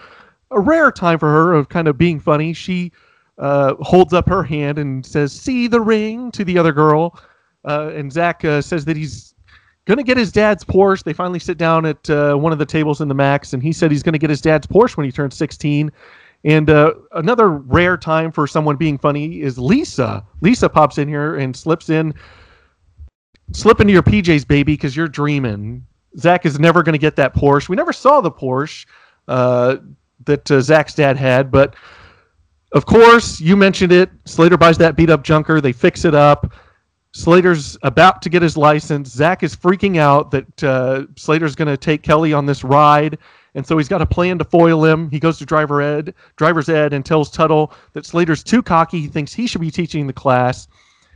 a 0.52 0.60
rare 0.60 0.92
time 0.92 1.20
for 1.20 1.30
her 1.30 1.54
of 1.54 1.70
kind 1.70 1.88
of 1.88 1.98
being 1.98 2.20
funny. 2.20 2.54
She 2.54 2.92
uh, 3.38 3.76
holds 3.82 4.14
up 4.14 4.28
her 4.30 4.42
hand 4.44 4.80
and 4.80 5.06
says, 5.06 5.32
See 5.32 5.68
the 5.68 5.82
ring 5.82 6.32
to 6.32 6.44
the 6.44 6.58
other 6.58 6.72
girl. 6.72 7.20
Uh, 7.66 7.92
and 7.96 8.12
Zach 8.12 8.46
uh, 8.46 8.62
says 8.62 8.86
that 8.86 8.96
he's 8.96 9.34
going 9.86 9.98
to 9.98 10.04
get 10.04 10.18
his 10.18 10.32
dad's 10.32 10.64
Porsche. 10.64 11.04
They 11.04 11.14
finally 11.14 11.40
sit 11.40 11.58
down 11.58 11.86
at 11.86 12.10
uh, 12.10 12.36
one 12.36 12.52
of 12.52 12.60
the 12.60 12.66
tables 12.66 13.02
in 13.02 13.08
the 13.08 13.14
Max, 13.14 13.54
and 13.54 13.62
he 13.62 13.72
said 13.72 13.92
he's 13.92 14.04
going 14.04 14.14
to 14.14 14.20
get 14.20 14.30
his 14.30 14.42
dad's 14.42 14.68
Porsche 14.68 14.98
when 14.98 15.06
he 15.06 15.12
turns 15.12 15.36
16. 15.36 15.92
And 16.44 16.70
uh, 16.70 16.94
another 17.14 17.50
rare 17.50 17.98
time 17.98 18.32
for 18.32 18.46
someone 18.46 18.76
being 18.76 18.98
funny 18.98 19.42
is 19.42 19.58
Lisa. 19.58 20.24
Lisa 20.42 20.70
pops 20.70 21.00
in 21.00 21.08
here 21.08 21.38
and 21.38 21.56
slips 21.56 21.90
in, 21.90 22.14
slip 23.52 23.80
into 23.80 23.94
your 23.94 24.04
PJs, 24.04 24.48
baby, 24.48 24.74
because 24.74 24.96
you're 24.96 25.08
dreaming. 25.08 25.86
Zach 26.18 26.46
is 26.46 26.60
never 26.60 26.84
going 26.84 26.94
to 26.94 27.00
get 27.00 27.16
that 27.16 27.34
Porsche. 27.34 27.70
We 27.70 27.76
never 27.76 27.94
saw 27.94 28.22
the 28.22 28.32
Porsche 28.32 28.86
uh, 29.28 29.78
that 30.26 30.50
uh, 30.52 30.62
Zach's 30.62 30.94
dad 30.94 31.18
had, 31.18 31.50
but 31.50 31.76
of 32.74 32.86
course, 32.86 33.40
you 33.40 33.56
mentioned 33.56 33.92
it. 33.92 34.10
Slater 34.26 34.58
buys 34.58 34.78
that 34.80 34.96
beat 34.96 35.10
up 35.10 35.24
junker. 35.24 35.62
They 35.62 35.72
fix 35.72 36.06
it 36.06 36.14
up. 36.14 36.54
Slater's 37.16 37.78
about 37.82 38.22
to 38.24 38.30
get 38.30 38.42
his 38.42 38.58
license. 38.58 39.10
Zach 39.10 39.42
is 39.42 39.56
freaking 39.56 39.98
out 39.98 40.32
that 40.32 40.64
uh, 40.64 41.06
Slater's 41.16 41.56
going 41.56 41.70
to 41.70 41.78
take 41.78 42.04
Kelly 42.04 42.34
on 42.34 42.46
this 42.46 42.62
ride, 42.62 43.18
and 43.54 43.66
so 43.66 43.78
he's 43.78 43.88
got 43.88 44.02
a 44.02 44.06
plan 44.06 44.38
to 44.38 44.44
foil 44.44 44.84
him. 44.84 45.10
He 45.10 45.18
goes 45.18 45.38
to 45.38 45.46
driver 45.46 45.82
ed, 45.82 46.14
driver's 46.36 46.68
ed, 46.68 46.92
and 46.92 47.06
tells 47.06 47.32
Tuttle 47.32 47.72
that 47.94 48.06
Slater's 48.06 48.44
too 48.44 48.62
cocky. 48.62 49.00
He 49.00 49.08
thinks 49.08 49.32
he 49.32 49.48
should 49.48 49.62
be 49.62 49.72
teaching 49.72 50.08
the 50.08 50.14
class, 50.14 50.68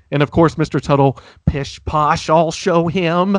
and 0.09 0.23
of 0.23 0.31
course, 0.31 0.55
Mr. 0.55 0.79
Tuttle, 0.79 1.19
pish 1.45 1.83
posh, 1.83 2.29
I'll 2.29 2.51
show 2.51 2.87
him. 2.87 3.37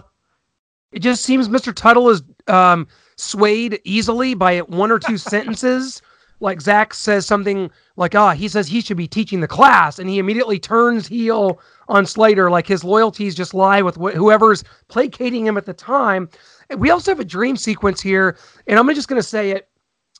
It 0.93 0.99
just 0.99 1.25
seems 1.25 1.49
Mr. 1.49 1.75
Tuttle 1.75 2.11
is 2.11 2.23
um, 2.47 2.89
swayed 3.17 3.81
easily 3.85 4.35
by 4.35 4.59
one 4.59 4.91
or 4.91 4.99
two 4.99 5.17
sentences. 5.17 6.03
Like 6.41 6.61
Zach 6.63 6.95
says 6.95 7.27
something 7.27 7.71
like, 7.97 8.15
ah, 8.15 8.33
he 8.33 8.49
says 8.49 8.67
he 8.67 8.81
should 8.81 8.97
be 8.97 9.07
teaching 9.07 9.41
the 9.41 9.49
class, 9.49 9.99
and 9.99 10.09
he 10.09 10.19
immediately 10.19 10.59
turns 10.59 11.07
heel 11.07 11.61
on 11.89 12.07
Slater. 12.07 12.51
Like 12.51 12.67
his 12.67 12.83
loyalties 12.83 13.35
just 13.35 13.53
lie 13.53 13.83
with 13.83 13.97
wh- 13.97 14.15
whoever's 14.15 14.65
placating 14.89 15.47
him 15.47 15.59
at 15.59 15.67
the 15.67 15.75
time. 15.75 16.29
We 16.77 16.91
also 16.91 17.11
have 17.11 17.21
a 17.21 17.25
dream 17.25 17.57
sequence 17.57 18.01
here, 18.01 18.39
and 18.67 18.79
I'm 18.79 18.93
just 18.95 19.09
going 19.09 19.21
to 19.21 19.27
say 19.27 19.51
it 19.51 19.69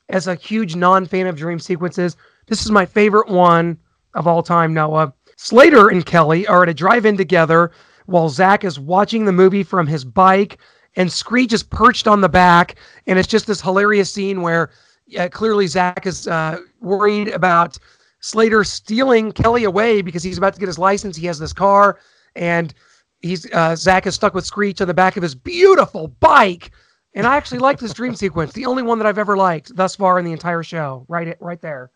as 0.09 0.27
a 0.27 0.35
huge 0.35 0.75
non 0.75 1.05
fan 1.07 1.25
of 1.25 1.35
dream 1.35 1.59
sequences. 1.59 2.15
This 2.47 2.63
is 2.63 2.71
my 2.71 2.85
favorite 2.85 3.29
one 3.29 3.77
of 4.13 4.27
all 4.27 4.43
time, 4.43 4.73
Noah. 4.73 5.13
Slater 5.37 5.89
and 5.89 6.05
Kelly 6.05 6.45
are 6.45 6.61
at 6.63 6.69
a 6.69 6.73
drive 6.73 7.05
in 7.05 7.17
together 7.17 7.71
while 8.05 8.29
Zach 8.29 8.63
is 8.63 8.79
watching 8.79 9.25
the 9.25 9.31
movie 9.31 9.63
from 9.63 9.87
his 9.87 10.03
bike, 10.03 10.59
and 10.95 11.11
Screech 11.11 11.53
is 11.53 11.63
perched 11.63 12.07
on 12.07 12.21
the 12.21 12.29
back. 12.29 12.75
And 13.07 13.17
it's 13.17 13.27
just 13.27 13.47
this 13.47 13.61
hilarious 13.61 14.11
scene 14.11 14.41
where 14.41 14.69
uh, 15.17 15.29
clearly 15.29 15.67
Zach 15.67 16.05
is 16.05 16.27
uh, 16.27 16.59
worried 16.79 17.29
about 17.29 17.77
Slater 18.19 18.63
stealing 18.63 19.31
Kelly 19.31 19.63
away 19.63 20.01
because 20.01 20.23
he's 20.23 20.37
about 20.37 20.53
to 20.53 20.59
get 20.59 20.67
his 20.67 20.79
license. 20.79 21.17
He 21.17 21.25
has 21.27 21.39
this 21.39 21.53
car, 21.53 21.99
and 22.35 22.73
he's 23.21 23.51
uh, 23.51 23.75
Zach 23.75 24.05
is 24.07 24.15
stuck 24.15 24.33
with 24.33 24.45
Screech 24.45 24.81
on 24.81 24.87
the 24.87 24.93
back 24.93 25.17
of 25.17 25.23
his 25.23 25.35
beautiful 25.35 26.07
bike. 26.07 26.71
And 27.13 27.27
I 27.27 27.35
actually 27.35 27.59
like 27.59 27.79
this 27.79 27.93
dream 27.93 28.15
sequence, 28.23 28.53
the 28.53 28.65
only 28.65 28.83
one 28.83 28.97
that 28.99 29.07
I've 29.07 29.17
ever 29.17 29.35
liked 29.35 29.75
thus 29.75 29.95
far 29.95 30.19
in 30.19 30.25
the 30.25 30.31
entire 30.31 30.63
show. 30.63 31.05
Right, 31.07 31.27
it 31.27 31.37
right 31.41 31.61
there. 31.61 31.91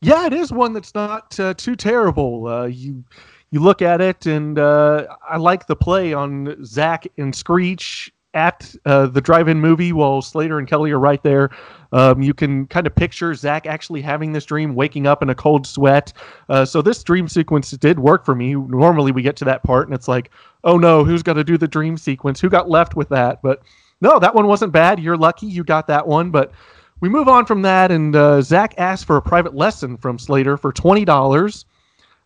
Yeah, 0.00 0.26
it 0.26 0.32
is 0.32 0.52
one 0.52 0.72
that's 0.72 0.94
not 0.94 1.38
uh, 1.38 1.54
too 1.54 1.76
terrible. 1.76 2.46
Uh, 2.46 2.66
you 2.66 3.04
you 3.50 3.60
look 3.60 3.82
at 3.82 4.00
it, 4.00 4.26
and 4.26 4.58
uh, 4.58 5.06
I 5.28 5.36
like 5.36 5.66
the 5.66 5.76
play 5.76 6.12
on 6.12 6.64
Zach 6.64 7.06
and 7.18 7.34
Screech 7.34 8.12
at 8.34 8.74
uh, 8.86 9.06
the 9.06 9.20
drive-in 9.20 9.60
movie 9.60 9.92
while 9.92 10.22
Slater 10.22 10.58
and 10.58 10.66
Kelly 10.68 10.90
are 10.92 10.98
right 10.98 11.22
there. 11.22 11.50
Um, 11.92 12.22
you 12.22 12.32
can 12.32 12.66
kind 12.66 12.86
of 12.86 12.94
picture 12.94 13.34
Zach 13.34 13.66
actually 13.66 14.00
having 14.00 14.32
this 14.32 14.44
dream, 14.44 14.74
waking 14.74 15.06
up 15.06 15.22
in 15.22 15.30
a 15.30 15.34
cold 15.34 15.66
sweat. 15.66 16.12
Uh, 16.48 16.64
so 16.64 16.80
this 16.80 17.02
dream 17.02 17.28
sequence 17.28 17.70
did 17.72 17.98
work 17.98 18.24
for 18.24 18.34
me. 18.34 18.54
Normally 18.54 19.12
we 19.12 19.22
get 19.22 19.36
to 19.36 19.44
that 19.44 19.62
part, 19.62 19.88
and 19.88 19.94
it's 19.94 20.08
like, 20.08 20.30
oh 20.64 20.78
no, 20.78 21.04
who's 21.04 21.22
got 21.22 21.34
to 21.34 21.44
do 21.44 21.58
the 21.58 21.68
dream 21.68 21.96
sequence? 21.96 22.40
Who 22.40 22.48
got 22.48 22.70
left 22.70 22.96
with 22.96 23.10
that? 23.10 23.42
But 23.42 23.62
no, 24.00 24.18
that 24.18 24.34
one 24.34 24.46
wasn't 24.46 24.72
bad. 24.72 24.98
You're 24.98 25.16
lucky 25.16 25.46
you 25.46 25.64
got 25.64 25.86
that 25.88 26.06
one, 26.06 26.30
but. 26.30 26.52
We 27.00 27.08
move 27.08 27.26
on 27.26 27.46
from 27.46 27.62
that, 27.62 27.90
and 27.90 28.14
uh, 28.14 28.42
Zach 28.42 28.74
asks 28.78 29.02
for 29.02 29.16
a 29.16 29.22
private 29.22 29.56
lesson 29.56 29.96
from 29.96 30.20
Slater 30.20 30.56
for 30.56 30.70
twenty 30.70 31.04
dollars. 31.04 31.64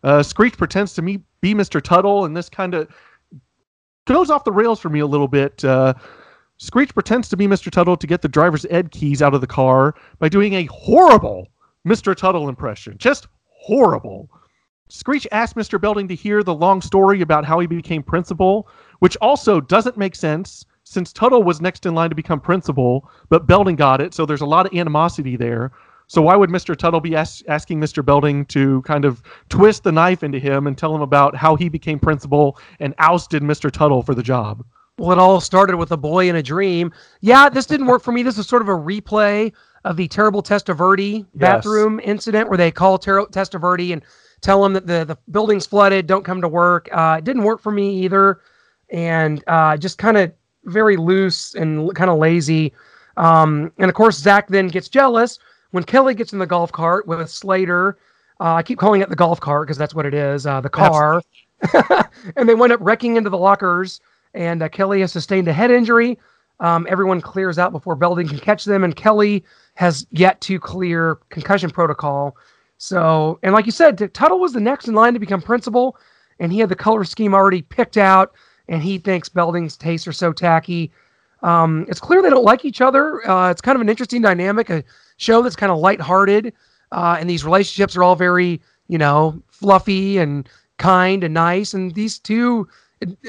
Uh, 0.05 0.23
Screech 0.23 0.59
pretends 0.59 0.93
to 0.93 1.03
be 1.03 1.55
Mr. 1.55 1.81
Tuttle, 1.81 2.27
and 2.27 2.37
this 2.37 2.51
kind 2.51 2.75
of 2.75 2.89
goes 4.07 4.31
off 4.31 4.45
the 4.45 4.53
rails 4.53 4.81
for 4.81 4.89
me 4.89 5.01
a 5.01 5.07
little 5.07 5.29
bit. 5.29 5.65
Uh, 5.65 5.95
Screech 6.59 6.95
pretends 6.95 7.29
to 7.29 7.37
be 7.37 7.47
Mr. 7.47 7.71
Tuttle 7.71 7.97
to 7.97 8.07
get 8.07 8.23
the 8.23 8.29
driver's 8.29 8.65
ed 8.71 8.91
keys 8.91 9.21
out 9.21 9.35
of 9.35 9.43
the 9.43 9.47
car 9.47 9.95
by 10.19 10.29
doing 10.29 10.55
a 10.55 10.65
horrible 10.67 11.49
Mr. 11.87 12.17
Tuttle 12.17 12.49
impression. 12.49 12.97
Just 12.99 13.29
horrible. 13.49 14.31
Screech 14.89 15.27
asks 15.33 15.55
Mr. 15.55 15.81
Belding 15.81 16.09
to 16.09 16.15
hear 16.15 16.43
the 16.43 16.55
long 16.55 16.81
story 16.81 17.21
about 17.21 17.45
how 17.45 17.59
he 17.59 17.67
became 17.67 18.03
principal, 18.03 18.69
which 19.01 19.17
also 19.17 19.61
doesn't 19.61 19.99
make 19.99 20.15
sense 20.15 20.65
since 20.85 21.13
Tuttle 21.13 21.43
was 21.43 21.61
next 21.61 21.85
in 21.85 21.95
line 21.95 22.11
to 22.11 22.17
become 22.17 22.41
principal, 22.41 23.11
but 23.29 23.47
Belding 23.47 23.75
got 23.75 24.01
it, 24.01 24.15
so 24.15 24.25
there's 24.25 24.41
a 24.41 24.47
lot 24.47 24.67
of 24.67 24.79
animosity 24.79 25.37
there. 25.37 25.73
So 26.09 26.23
why 26.23 26.37
would 26.37 26.51
Mr. 26.51 26.77
Tuttle 26.77 27.01
be 27.01 27.17
as- 27.17 27.43
asking 27.49 27.81
Mr. 27.81 28.05
Belding 28.05 28.47
to 28.47 28.83
kind 28.83 29.05
of 29.05 29.23
twist 29.49 29.83
the 29.83 29.93
knife 29.93 30.23
into 30.23 30.39
him 30.39 30.67
and 30.67 30.79
tell 30.79 30.95
him 30.95 31.03
about 31.03 31.35
how 31.35 31.57
he 31.57 31.69
became 31.69 31.99
principal 31.99 32.59
and 32.79 32.95
ousted 32.99 33.43
Mr. 33.43 33.71
Tuttle 33.71 34.03
for 34.03 34.15
the 34.15 34.23
job? 34.23 34.65
Well, 34.99 35.13
it 35.13 35.19
all 35.19 35.41
started 35.41 35.77
with 35.77 35.93
a 35.93 35.97
boy 35.97 36.29
in 36.29 36.37
a 36.37 36.43
dream. 36.43 36.93
Yeah, 37.21 37.49
this 37.49 37.67
didn't 37.67 37.87
work 37.87 38.03
for 38.03 38.13
me. 38.13 38.23
This 38.23 38.39
is 38.39 38.47
sort 38.47 38.63
of 38.63 38.69
a 38.69 38.73
replay 38.73 39.53
of 39.85 39.97
the 39.97 40.09
terrible 40.09 40.43
Testaverde 40.43 41.27
bathroom 41.35 42.01
incident 42.03 42.49
where 42.49 42.57
they 42.57 42.71
call 42.71 42.99
Ter- 42.99 43.27
Testaverde 43.27 43.93
and 43.93 44.03
tell 44.41 44.65
him 44.65 44.73
that 44.73 44.87
the, 44.87 45.05
the 45.05 45.19
building's 45.31 45.67
flooded, 45.67 46.07
don't 46.07 46.25
come 46.25 46.41
to 46.41 46.49
work. 46.49 46.89
Uh, 46.93 47.17
it 47.19 47.25
didn't 47.25 47.43
work 47.43 47.61
for 47.61 47.73
me 47.73 48.05
either. 48.05 48.41
And 48.91 49.43
uh, 49.49 49.77
just 49.77 49.99
kind 49.99 50.17
of 50.17 50.33
very 50.65 50.97
loose 50.97 51.55
and 51.55 51.95
kind 51.95 52.11
of 52.11 52.19
lazy. 52.19 52.73
Um, 53.17 53.73
and 53.79 53.89
of 53.89 53.95
course, 53.95 54.19
Zach 54.19 54.49
then 54.49 54.69
gets 54.69 54.89
jealous 54.89 55.39
when 55.77 55.85
Kelly 55.85 56.15
gets 56.15 56.33
in 56.33 56.39
the 56.39 56.47
golf 56.47 56.73
cart 56.73 57.07
with 57.07 57.29
Slater. 57.29 57.99
Uh, 58.41 58.55
I 58.55 58.63
keep 58.63 58.79
calling 58.79 59.03
it 59.03 59.11
the 59.11 59.15
golf 59.15 59.41
cart 59.41 59.67
because 59.67 59.77
that's 59.77 59.95
what 59.95 60.07
it 60.07 60.15
is. 60.15 60.47
Uh, 60.47 60.63
the 60.63 60.71
car, 60.71 61.21
and 62.37 62.49
they 62.49 62.55
wind 62.55 62.73
up 62.73 62.81
wrecking 62.83 63.17
into 63.17 63.29
the 63.29 63.37
lockers. 63.37 64.01
And 64.33 64.63
uh, 64.63 64.71
Kelly 64.71 65.01
has 65.01 65.13
sustained 65.13 65.49
a 65.49 65.53
head 65.53 65.71
injury. 65.71 66.19
Um, 66.61 66.87
everyone 66.89 67.21
clears 67.21 67.59
out 67.59 67.73
before 67.73 67.95
Belding 67.95 68.27
can 68.27 68.39
catch 68.39 68.65
them, 68.65 68.85
and 68.85 68.97
Kelly 68.97 69.45
has 69.75 70.07
yet 70.13 70.41
to 70.41 70.59
clear 70.59 71.19
concussion 71.29 71.69
protocol. 71.69 72.39
So, 72.79 73.39
and 73.43 73.53
like 73.53 73.67
you 73.67 73.73
said, 73.73 74.15
Tuttle 74.15 74.41
was 74.41 74.55
the 74.55 74.61
next 74.61 74.89
in 74.89 74.95
line 74.95 75.13
to 75.13 75.21
become 75.21 75.43
principal, 75.43 75.99
and 76.39 76.51
he 76.51 76.59
had 76.59 76.71
the 76.71 76.75
color 76.75 77.05
scheme 77.05 77.35
already 77.35 77.61
picked 77.61 77.99
out, 77.99 78.33
and 78.67 78.83
he 78.83 78.97
thinks 78.97 79.29
Belding's 79.29 79.77
tastes 79.77 80.09
are 80.09 80.13
so 80.13 80.33
tacky. 80.33 80.91
Um, 81.43 81.85
it's 81.91 82.01
clear 82.01 82.23
they 82.23 82.31
don't 82.31 82.45
like 82.45 82.65
each 82.65 82.81
other. 82.81 83.29
Uh, 83.29 83.51
it's 83.51 83.61
kind 83.61 83.77
of 83.77 83.83
an 83.83 83.91
interesting 83.91 84.23
dynamic, 84.23 84.71
a 84.71 84.83
show 85.17 85.43
that's 85.43 85.57
kind 85.57 85.73
of 85.73 85.79
lighthearted, 85.79 86.53
uh, 86.93 87.17
and 87.19 87.29
these 87.29 87.45
relationships 87.45 87.97
are 87.97 88.03
all 88.03 88.17
very, 88.17 88.61
you 88.89 88.99
know, 88.99 89.41
fluffy 89.49 90.19
and 90.19 90.49
kind 90.79 91.25
and 91.25 91.35
nice. 91.35 91.75
And 91.75 91.95
these 91.95 92.19
two, 92.19 92.69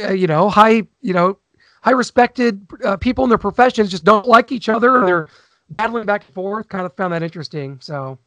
uh, 0.03 0.11
you 0.11 0.27
know, 0.27 0.49
high, 0.49 0.83
you 1.01 1.13
know, 1.13 1.37
high 1.81 1.91
respected 1.91 2.65
uh, 2.83 2.97
people 2.97 3.23
in 3.23 3.29
their 3.29 3.37
professions 3.37 3.89
just 3.89 4.03
don't 4.03 4.27
like 4.27 4.51
each 4.51 4.69
other, 4.69 5.05
they're 5.05 5.27
battling 5.71 6.05
back 6.05 6.25
and 6.25 6.33
forth. 6.33 6.69
Kind 6.69 6.85
of 6.85 6.95
found 6.95 7.13
that 7.13 7.23
interesting. 7.23 7.79
So, 7.81 8.17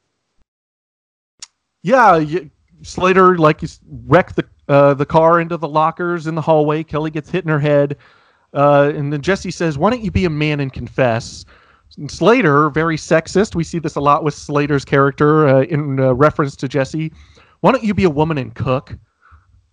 yeah, 1.82 2.24
Slater 2.82 3.38
like 3.38 3.60
wrecked 4.06 4.36
the 4.36 4.44
uh, 4.68 4.94
the 4.94 5.06
car 5.06 5.40
into 5.40 5.56
the 5.56 5.68
lockers 5.68 6.26
in 6.26 6.34
the 6.34 6.42
hallway. 6.42 6.84
Kelly 6.84 7.10
gets 7.10 7.30
hit 7.30 7.44
in 7.44 7.50
her 7.50 7.58
head. 7.58 7.96
Uh, 8.52 8.92
and 8.94 9.12
then 9.12 9.20
Jesse 9.20 9.50
says, 9.50 9.78
Why 9.78 9.90
don't 9.90 10.02
you 10.02 10.10
be 10.10 10.24
a 10.24 10.30
man 10.30 10.60
and 10.60 10.72
confess? 10.72 11.44
Slater, 12.08 12.70
very 12.70 12.96
sexist. 12.96 13.54
We 13.54 13.64
see 13.64 13.78
this 13.78 13.96
a 13.96 14.00
lot 14.00 14.24
with 14.24 14.34
Slater's 14.34 14.84
character 14.84 15.48
uh, 15.48 15.62
in 15.62 15.98
uh, 15.98 16.12
reference 16.14 16.56
to 16.56 16.68
Jesse. 16.68 17.12
Why 17.60 17.72
don't 17.72 17.84
you 17.84 17.94
be 17.94 18.04
a 18.04 18.10
woman 18.10 18.38
and 18.38 18.54
cook? 18.54 18.96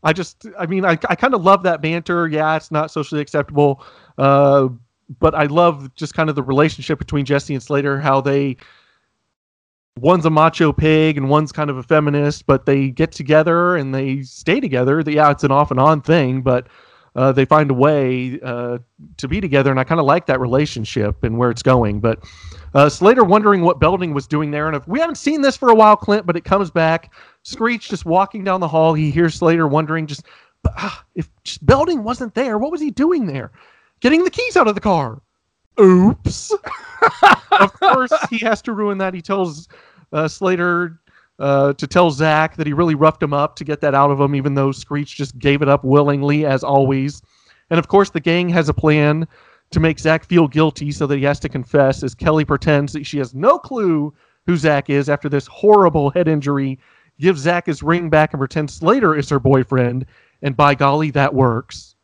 I 0.04 0.14
just, 0.14 0.46
I 0.60 0.66
mean, 0.66 0.86
I, 0.86 0.92
I 1.10 1.16
kind 1.16 1.34
of 1.34 1.44
love 1.44 1.64
that 1.64 1.82
banter. 1.82 2.28
Yeah, 2.28 2.56
it's 2.56 2.72
not 2.72 2.92
socially 2.92 3.22
acceptable. 3.22 3.84
Uh, 4.18 4.70
but 5.20 5.36
I 5.36 5.46
love 5.46 5.94
just 5.96 6.14
kind 6.14 6.30
of 6.30 6.36
the 6.36 6.44
relationship 6.44 7.00
between 7.00 7.26
Jesse 7.26 7.54
and 7.54 7.64
Slater, 7.64 8.00
how 8.00 8.20
they, 8.20 8.58
one's 9.98 10.26
a 10.26 10.30
macho 10.30 10.74
pig 10.74 11.18
and 11.18 11.30
one's 11.30 11.52
kind 11.52 11.70
of 11.70 11.78
a 11.78 11.84
feminist, 11.84 12.46
but 12.46 12.66
they 12.66 12.90
get 12.90 13.12
together 13.12 13.76
and 13.76 13.96
they 13.96 14.22
stay 14.24 14.60
together. 14.60 15.02
Yeah, 15.06 15.32
it's 15.32 15.44
an 15.44 15.52
off 15.52 15.72
and 15.72 15.80
on 15.80 16.02
thing, 16.02 16.42
but 16.42 16.68
uh, 17.18 17.32
they 17.32 17.46
find 17.46 17.72
a 17.72 17.74
way 17.74 18.40
uh, 18.44 18.78
to 19.18 19.28
be 19.28 19.42
together, 19.42 19.72
and 19.72 19.80
I 19.80 19.84
kind 19.84 20.00
of 20.00 20.06
like 20.06 20.28
that 20.28 20.40
relationship 20.40 21.24
and 21.24 21.38
where 21.38 21.50
it's 21.50 21.64
going. 21.64 22.00
But 22.00 22.24
uh, 22.76 22.90
Slater 22.90 23.24
wondering 23.24 23.62
what 23.62 23.80
Belding 23.80 24.14
was 24.14 24.28
doing 24.28 24.52
there, 24.52 24.68
and 24.68 24.76
if 24.76 24.88
we 24.88 25.00
haven't 25.00 25.16
seen 25.16 25.42
this 25.42 25.58
for 25.58 25.70
a 25.70 25.76
while, 25.76 25.96
Clint, 25.96 26.28
but 26.28 26.38
it 26.38 26.46
comes 26.46 26.70
back. 26.70 27.12
Screech 27.42 27.90
just 27.90 28.06
walking 28.06 28.44
down 28.44 28.60
the 28.60 28.68
hall, 28.68 28.94
he 28.94 29.10
hears 29.10 29.34
Slater 29.34 29.68
wondering, 29.68 30.06
just 30.06 30.26
ah, 30.68 31.04
if 31.16 31.28
just 31.44 31.66
Belding 31.66 32.04
wasn't 32.04 32.36
there, 32.36 32.60
what 32.60 32.72
was 32.72 32.82
he 32.82 32.92
doing 32.92 33.26
there? 33.26 33.52
Getting 34.00 34.24
the 34.24 34.30
keys 34.30 34.56
out 34.56 34.68
of 34.68 34.76
the 34.76 34.82
car. 34.82 35.20
Oops. 35.80 36.54
of 37.60 37.74
course, 37.74 38.14
he 38.30 38.38
has 38.40 38.62
to 38.62 38.74
ruin 38.74 39.00
that. 39.00 39.16
He 39.16 39.22
tells 39.24 39.68
uh, 40.14 40.28
Slater 40.28 41.00
uh, 41.40 41.74
to 41.74 41.88
tell 41.88 42.10
Zach 42.12 42.56
that 42.56 42.68
he 42.68 42.74
really 42.74 42.96
roughed 42.96 43.22
him 43.22 43.34
up 43.34 43.56
to 43.58 43.64
get 43.64 43.82
that 43.82 43.94
out 43.94 44.12
of 44.12 44.20
him, 44.20 44.36
even 44.36 44.56
though 44.56 44.72
Screech 44.72 45.16
just 45.16 45.38
gave 45.38 45.62
it 45.62 45.70
up 45.70 45.84
willingly, 45.84 46.46
as 46.46 46.64
always. 46.64 47.22
And 47.70 47.78
of 47.78 47.88
course, 47.88 48.10
the 48.10 48.20
gang 48.20 48.50
has 48.50 48.70
a 48.70 48.74
plan 48.74 49.28
to 49.72 49.80
make 49.80 50.00
Zach 50.00 50.24
feel 50.24 50.48
guilty 50.48 50.92
so 50.92 51.06
that 51.08 51.18
he 51.18 51.24
has 51.24 51.40
to 51.42 51.50
confess, 51.50 52.02
as 52.02 52.16
Kelly 52.16 52.46
pretends 52.46 52.94
that 52.94 53.06
she 53.06 53.18
has 53.18 53.36
no 53.36 53.60
clue 53.60 54.14
who 54.46 54.56
Zach 54.56 54.90
is 54.90 55.10
after 55.10 55.28
this 55.28 55.46
horrible 55.48 56.10
head 56.10 56.28
injury, 56.28 56.80
gives 57.20 57.42
Zach 57.42 57.66
his 57.66 57.84
ring 57.84 58.10
back 58.10 58.34
and 58.34 58.40
pretends 58.40 58.74
Slater 58.74 59.16
is 59.16 59.30
her 59.30 59.40
boyfriend. 59.40 60.06
And 60.42 60.56
by 60.56 60.76
golly, 60.76 61.12
that 61.12 61.34
works. 61.34 61.96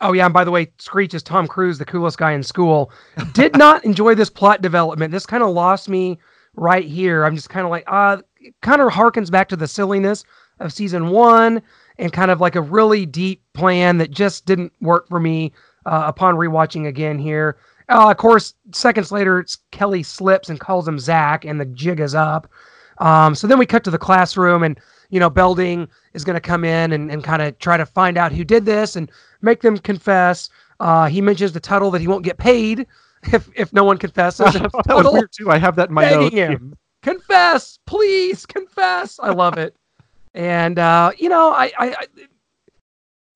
Oh 0.00 0.12
yeah, 0.12 0.24
and 0.24 0.34
by 0.34 0.44
the 0.44 0.50
way, 0.50 0.72
Screech 0.78 1.14
is 1.14 1.22
Tom 1.22 1.46
Cruise, 1.46 1.78
the 1.78 1.84
coolest 1.84 2.18
guy 2.18 2.32
in 2.32 2.42
school. 2.42 2.90
Did 3.32 3.56
not 3.56 3.84
enjoy 3.84 4.14
this 4.14 4.30
plot 4.30 4.62
development. 4.62 5.12
This 5.12 5.26
kind 5.26 5.42
of 5.42 5.50
lost 5.50 5.88
me 5.88 6.18
right 6.54 6.84
here. 6.84 7.24
I'm 7.24 7.36
just 7.36 7.50
kind 7.50 7.64
of 7.64 7.70
like, 7.70 7.84
it 7.86 8.24
kind 8.62 8.80
of 8.80 8.90
harkens 8.90 9.30
back 9.30 9.48
to 9.48 9.56
the 9.56 9.68
silliness 9.68 10.24
of 10.60 10.72
season 10.72 11.08
one 11.08 11.62
and 11.98 12.12
kind 12.12 12.30
of 12.30 12.40
like 12.40 12.56
a 12.56 12.60
really 12.60 13.06
deep 13.06 13.42
plan 13.54 13.98
that 13.98 14.10
just 14.10 14.46
didn't 14.46 14.72
work 14.80 15.08
for 15.08 15.20
me 15.20 15.52
uh, 15.86 16.04
upon 16.06 16.36
rewatching 16.36 16.86
again 16.86 17.18
here. 17.18 17.56
Uh, 17.88 18.10
of 18.10 18.16
course, 18.18 18.54
seconds 18.72 19.10
later, 19.10 19.44
Kelly 19.70 20.02
slips 20.02 20.50
and 20.50 20.60
calls 20.60 20.86
him 20.86 20.98
Zach, 20.98 21.44
and 21.44 21.60
the 21.60 21.64
jig 21.64 22.00
is 22.00 22.14
up. 22.14 22.50
Um, 22.98 23.34
so 23.34 23.46
then 23.46 23.58
we 23.58 23.66
cut 23.66 23.84
to 23.84 23.90
the 23.90 23.98
classroom, 23.98 24.62
and 24.62 24.78
you 25.10 25.18
know, 25.18 25.30
Belding 25.30 25.88
is 26.12 26.24
going 26.24 26.34
to 26.34 26.40
come 26.40 26.64
in 26.64 26.92
and, 26.92 27.10
and 27.10 27.24
kind 27.24 27.40
of 27.40 27.58
try 27.58 27.76
to 27.76 27.86
find 27.86 28.18
out 28.18 28.32
who 28.32 28.44
did 28.44 28.66
this 28.66 28.94
and 28.96 29.10
make 29.40 29.62
them 29.62 29.78
confess. 29.78 30.50
Uh, 30.80 31.06
he 31.06 31.20
mentions 31.22 31.52
to 31.52 31.60
Tuttle 31.60 31.90
that 31.92 32.00
he 32.00 32.08
won't 32.08 32.24
get 32.24 32.36
paid 32.36 32.86
if 33.32 33.48
if 33.56 33.72
no 33.72 33.84
one 33.84 33.96
confesses. 33.98 34.52
that 34.52 34.96
was 34.96 35.10
weird 35.10 35.32
too. 35.32 35.50
I 35.50 35.58
have 35.58 35.76
that 35.76 35.88
in 35.88 35.94
my 35.94 36.04
notes. 36.10 36.34
Confess, 37.02 37.78
please 37.86 38.44
confess. 38.44 39.18
I 39.22 39.30
love 39.30 39.56
it. 39.58 39.76
And 40.34 40.78
uh, 40.78 41.12
you 41.18 41.28
know, 41.28 41.52
I, 41.52 41.72
I, 41.78 41.88
I 41.90 42.06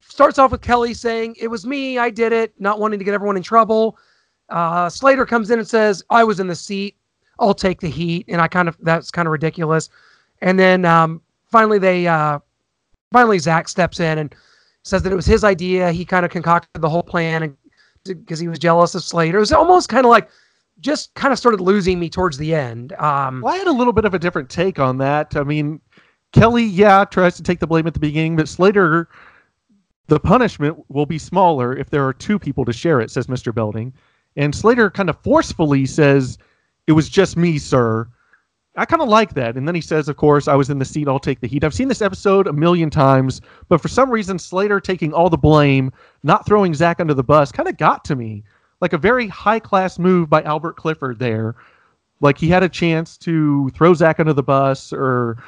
starts 0.00 0.38
off 0.38 0.52
with 0.52 0.60
Kelly 0.60 0.94
saying 0.94 1.36
it 1.40 1.48
was 1.48 1.66
me, 1.66 1.98
I 1.98 2.10
did 2.10 2.32
it, 2.32 2.52
not 2.58 2.78
wanting 2.78 2.98
to 2.98 3.04
get 3.04 3.14
everyone 3.14 3.36
in 3.36 3.42
trouble. 3.42 3.98
Uh, 4.48 4.88
Slater 4.88 5.24
comes 5.24 5.50
in 5.50 5.58
and 5.58 5.66
says 5.66 6.02
I 6.10 6.24
was 6.24 6.38
in 6.38 6.46
the 6.46 6.54
seat. 6.54 6.96
I'll 7.38 7.54
take 7.54 7.80
the 7.80 7.88
heat, 7.88 8.26
and 8.28 8.40
I 8.40 8.46
kind 8.46 8.68
of 8.68 8.76
that's 8.82 9.10
kind 9.10 9.26
of 9.26 9.32
ridiculous. 9.32 9.88
And 10.42 10.58
then 10.58 10.84
um, 10.84 11.22
finally, 11.50 11.78
they 11.78 12.06
uh, 12.06 12.38
finally 13.10 13.38
Zach 13.38 13.68
steps 13.68 14.00
in 14.00 14.18
and 14.18 14.34
says 14.82 15.02
that 15.02 15.12
it 15.12 15.16
was 15.16 15.26
his 15.26 15.44
idea. 15.44 15.90
He 15.92 16.04
kind 16.04 16.24
of 16.24 16.30
concocted 16.30 16.82
the 16.82 16.90
whole 16.90 17.02
plan, 17.02 17.42
and 17.42 17.56
because 18.04 18.38
he 18.38 18.48
was 18.48 18.58
jealous 18.58 18.94
of 18.94 19.02
Slater, 19.02 19.38
it 19.38 19.40
was 19.40 19.52
almost 19.52 19.88
kind 19.88 20.04
of 20.04 20.10
like 20.10 20.28
just 20.80 21.14
kind 21.14 21.32
of 21.32 21.38
started 21.38 21.60
losing 21.60 21.98
me 21.98 22.08
towards 22.08 22.38
the 22.38 22.54
end. 22.54 22.92
Um, 22.94 23.40
well, 23.40 23.54
I 23.54 23.58
had 23.58 23.66
a 23.66 23.72
little 23.72 23.92
bit 23.92 24.04
of 24.04 24.14
a 24.14 24.18
different 24.18 24.50
take 24.50 24.78
on 24.78 24.98
that. 24.98 25.36
I 25.36 25.42
mean, 25.42 25.80
Kelly, 26.32 26.64
yeah, 26.64 27.04
tries 27.04 27.36
to 27.36 27.42
take 27.42 27.60
the 27.60 27.66
blame 27.66 27.86
at 27.86 27.94
the 27.94 28.00
beginning, 28.00 28.36
but 28.36 28.48
Slater, 28.48 29.08
the 30.08 30.18
punishment 30.18 30.82
will 30.88 31.06
be 31.06 31.18
smaller 31.18 31.76
if 31.76 31.90
there 31.90 32.06
are 32.06 32.12
two 32.12 32.38
people 32.38 32.64
to 32.64 32.72
share 32.72 33.00
it, 33.00 33.10
says 33.10 33.26
Mr. 33.26 33.54
Belding. 33.54 33.92
And 34.36 34.54
Slater 34.54 34.90
kind 34.90 35.10
of 35.10 35.18
forcefully 35.22 35.86
says, 35.86 36.38
It 36.86 36.92
was 36.92 37.08
just 37.08 37.36
me, 37.36 37.58
sir. 37.58 38.08
I 38.74 38.86
kind 38.86 39.02
of 39.02 39.08
like 39.08 39.34
that. 39.34 39.58
And 39.58 39.68
then 39.68 39.74
he 39.74 39.82
says, 39.82 40.08
Of 40.08 40.16
course, 40.16 40.48
I 40.48 40.54
was 40.54 40.70
in 40.70 40.78
the 40.78 40.84
seat, 40.86 41.06
I'll 41.06 41.18
take 41.18 41.40
the 41.40 41.46
heat. 41.46 41.64
I've 41.64 41.74
seen 41.74 41.88
this 41.88 42.02
episode 42.02 42.46
a 42.46 42.52
million 42.52 42.88
times, 42.88 43.42
but 43.68 43.82
for 43.82 43.88
some 43.88 44.10
reason, 44.10 44.38
Slater 44.38 44.80
taking 44.80 45.12
all 45.12 45.28
the 45.28 45.36
blame, 45.36 45.92
not 46.22 46.46
throwing 46.46 46.72
Zach 46.72 46.98
under 46.98 47.14
the 47.14 47.22
bus, 47.22 47.52
kind 47.52 47.68
of 47.68 47.76
got 47.76 48.04
to 48.06 48.16
me 48.16 48.42
like 48.82 48.92
a 48.92 48.98
very 48.98 49.28
high 49.28 49.60
class 49.60 49.98
move 49.98 50.28
by 50.28 50.42
Albert 50.42 50.76
Clifford 50.76 51.20
there. 51.20 51.54
Like 52.20 52.36
he 52.36 52.48
had 52.48 52.64
a 52.64 52.68
chance 52.68 53.16
to 53.18 53.70
throw 53.70 53.94
Zach 53.94 54.20
under 54.20 54.32
the 54.32 54.42
bus 54.42 54.92
or 54.92 55.42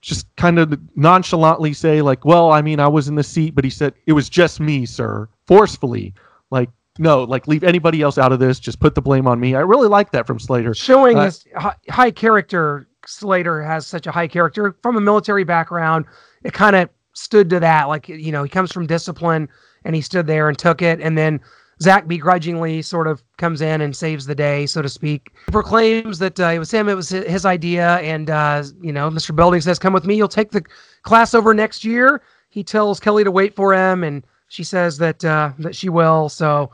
just 0.00 0.26
kind 0.34 0.58
of 0.58 0.78
nonchalantly 0.96 1.72
say 1.72 2.02
like, 2.02 2.24
"Well, 2.24 2.52
I 2.52 2.60
mean, 2.60 2.80
I 2.80 2.88
was 2.88 3.08
in 3.08 3.14
the 3.14 3.22
seat," 3.22 3.54
but 3.54 3.64
he 3.64 3.70
said 3.70 3.94
it 4.06 4.12
was 4.12 4.28
just 4.28 4.60
me, 4.60 4.84
sir, 4.84 5.28
forcefully. 5.46 6.12
Like, 6.50 6.70
no, 6.98 7.22
like 7.22 7.46
leave 7.46 7.62
anybody 7.62 8.02
else 8.02 8.18
out 8.18 8.32
of 8.32 8.40
this. 8.40 8.58
Just 8.58 8.80
put 8.80 8.96
the 8.96 9.00
blame 9.00 9.28
on 9.28 9.38
me. 9.38 9.54
I 9.54 9.60
really 9.60 9.88
like 9.88 10.10
that 10.10 10.26
from 10.26 10.40
Slater, 10.40 10.74
showing 10.74 11.16
uh, 11.16 11.24
this 11.26 11.44
high 11.88 12.10
character. 12.10 12.88
Slater 13.06 13.62
has 13.62 13.86
such 13.86 14.06
a 14.06 14.12
high 14.12 14.28
character 14.28 14.76
from 14.82 14.96
a 14.96 15.00
military 15.00 15.44
background. 15.44 16.04
It 16.44 16.52
kind 16.52 16.76
of 16.76 16.88
stood 17.14 17.50
to 17.50 17.58
that. 17.60 17.88
Like, 17.88 18.08
you 18.08 18.30
know, 18.30 18.44
he 18.44 18.48
comes 18.48 18.72
from 18.72 18.86
discipline, 18.86 19.48
and 19.84 19.94
he 19.94 20.00
stood 20.00 20.26
there 20.26 20.48
and 20.48 20.58
took 20.58 20.82
it, 20.82 21.00
and 21.00 21.16
then 21.18 21.40
Zach 21.82 22.06
begrudgingly 22.06 22.80
sort 22.80 23.08
of 23.08 23.22
comes 23.38 23.60
in 23.60 23.80
and 23.80 23.94
saves 23.94 24.24
the 24.24 24.36
day, 24.36 24.66
so 24.66 24.82
to 24.82 24.88
speak. 24.88 25.32
Proclaims 25.48 26.20
that 26.20 26.38
uh, 26.38 26.46
it 26.46 26.60
was 26.60 26.70
him, 26.70 26.88
it 26.88 26.94
was 26.94 27.08
his 27.08 27.44
idea, 27.44 27.96
and 27.98 28.30
uh, 28.30 28.62
you 28.80 28.92
know, 28.92 29.10
Mr. 29.10 29.34
Belding 29.34 29.60
says, 29.60 29.80
"Come 29.80 29.92
with 29.92 30.06
me. 30.06 30.14
You'll 30.14 30.28
take 30.28 30.52
the 30.52 30.62
class 31.02 31.34
over 31.34 31.52
next 31.52 31.84
year." 31.84 32.22
He 32.50 32.62
tells 32.62 33.00
Kelly 33.00 33.24
to 33.24 33.32
wait 33.32 33.56
for 33.56 33.74
him, 33.74 34.04
and 34.04 34.24
she 34.46 34.62
says 34.62 34.96
that 34.98 35.24
uh, 35.24 35.52
that 35.58 35.74
she 35.74 35.88
will. 35.88 36.28
So, 36.28 36.70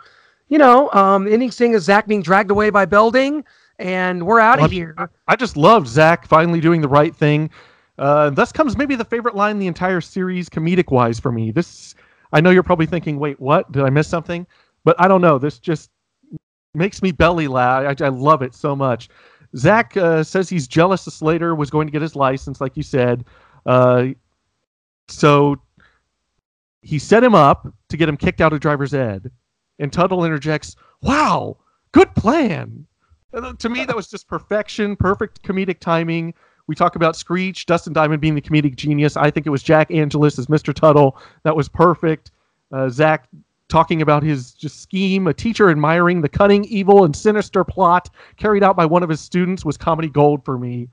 you 0.48 0.58
know, 0.58 0.90
um, 0.92 1.24
the 1.24 1.32
ending 1.32 1.52
scene 1.52 1.72
is 1.72 1.84
Zach 1.84 2.06
being 2.06 2.22
dragged 2.22 2.50
away 2.50 2.68
by 2.68 2.84
Belding, 2.84 3.44
and 3.78 4.26
we're 4.26 4.40
out 4.40 4.60
of 4.60 4.70
here. 4.70 4.94
I 5.26 5.36
just 5.36 5.56
loved 5.56 5.88
Zach 5.88 6.26
finally 6.26 6.60
doing 6.60 6.82
the 6.82 6.88
right 6.88 7.16
thing. 7.16 7.48
Uh, 7.98 8.28
thus 8.30 8.52
comes 8.52 8.76
maybe 8.76 8.94
the 8.94 9.04
favorite 9.04 9.34
line 9.34 9.52
in 9.52 9.58
the 9.58 9.66
entire 9.66 10.00
series, 10.02 10.48
comedic 10.50 10.90
wise, 10.92 11.18
for 11.18 11.32
me. 11.32 11.50
This, 11.50 11.94
I 12.32 12.40
know 12.40 12.50
you're 12.50 12.62
probably 12.62 12.86
thinking, 12.86 13.18
"Wait, 13.18 13.40
what? 13.40 13.72
Did 13.72 13.84
I 13.84 13.90
miss 13.90 14.06
something?" 14.06 14.46
But 14.88 14.98
I 14.98 15.06
don't 15.06 15.20
know. 15.20 15.36
This 15.36 15.58
just 15.58 15.90
makes 16.72 17.02
me 17.02 17.12
belly 17.12 17.46
laugh. 17.46 18.00
I, 18.00 18.06
I 18.06 18.08
love 18.08 18.40
it 18.40 18.54
so 18.54 18.74
much. 18.74 19.10
Zach 19.54 19.94
uh, 19.98 20.24
says 20.24 20.48
he's 20.48 20.66
jealous 20.66 21.04
that 21.04 21.10
Slater 21.10 21.54
was 21.54 21.68
going 21.68 21.86
to 21.86 21.92
get 21.92 22.00
his 22.00 22.16
license, 22.16 22.58
like 22.58 22.74
you 22.74 22.82
said. 22.82 23.26
Uh, 23.66 24.06
so 25.06 25.56
he 26.80 26.98
set 26.98 27.22
him 27.22 27.34
up 27.34 27.70
to 27.90 27.98
get 27.98 28.08
him 28.08 28.16
kicked 28.16 28.40
out 28.40 28.54
of 28.54 28.60
driver's 28.60 28.94
ed. 28.94 29.30
And 29.78 29.92
Tuttle 29.92 30.24
interjects, 30.24 30.74
Wow, 31.02 31.58
good 31.92 32.14
plan. 32.14 32.86
To 33.58 33.68
me, 33.68 33.84
that 33.84 33.94
was 33.94 34.08
just 34.08 34.26
perfection, 34.26 34.96
perfect 34.96 35.42
comedic 35.42 35.80
timing 35.80 36.32
We 36.66 36.74
talk 36.74 36.96
about 36.96 37.14
Screech, 37.14 37.66
Dustin 37.66 37.92
Diamond 37.92 38.22
being 38.22 38.34
the 38.34 38.40
comedic 38.40 38.74
genius. 38.74 39.18
I 39.18 39.30
think 39.30 39.46
it 39.46 39.50
was 39.50 39.62
Jack 39.62 39.90
Angelus 39.90 40.38
as 40.38 40.46
Mr. 40.46 40.72
Tuttle. 40.72 41.18
That 41.42 41.54
was 41.54 41.68
perfect. 41.68 42.30
Uh, 42.72 42.88
Zach 42.88 43.28
talking 43.68 44.02
about 44.02 44.22
his 44.22 44.52
just 44.52 44.80
scheme, 44.80 45.26
a 45.26 45.34
teacher 45.34 45.70
admiring 45.70 46.20
the 46.20 46.28
cunning, 46.28 46.64
evil, 46.64 47.04
and 47.04 47.14
sinister 47.14 47.64
plot 47.64 48.10
carried 48.36 48.62
out 48.62 48.76
by 48.76 48.86
one 48.86 49.02
of 49.02 49.08
his 49.08 49.20
students 49.20 49.64
was 49.64 49.76
comedy 49.76 50.08
gold 50.08 50.44
for 50.44 50.58
me. 50.58 50.88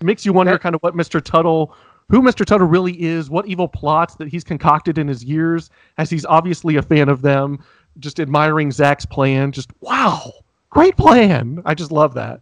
It 0.00 0.04
makes 0.04 0.24
you 0.24 0.32
wonder 0.32 0.58
kind 0.58 0.74
of 0.74 0.80
what 0.80 0.94
Mr. 0.94 1.22
Tuttle, 1.22 1.74
who 2.08 2.22
Mr. 2.22 2.44
Tuttle 2.44 2.66
really 2.66 3.00
is, 3.02 3.28
what 3.28 3.46
evil 3.46 3.68
plots 3.68 4.14
that 4.16 4.28
he's 4.28 4.44
concocted 4.44 4.96
in 4.96 5.08
his 5.08 5.24
years, 5.24 5.70
as 5.98 6.08
he's 6.08 6.24
obviously 6.24 6.76
a 6.76 6.82
fan 6.82 7.08
of 7.08 7.22
them, 7.22 7.58
just 7.98 8.20
admiring 8.20 8.70
Zach's 8.70 9.04
plan. 9.04 9.52
Just 9.52 9.70
wow, 9.80 10.32
great 10.70 10.96
plan. 10.96 11.60
I 11.64 11.74
just 11.74 11.92
love 11.92 12.14
that. 12.14 12.40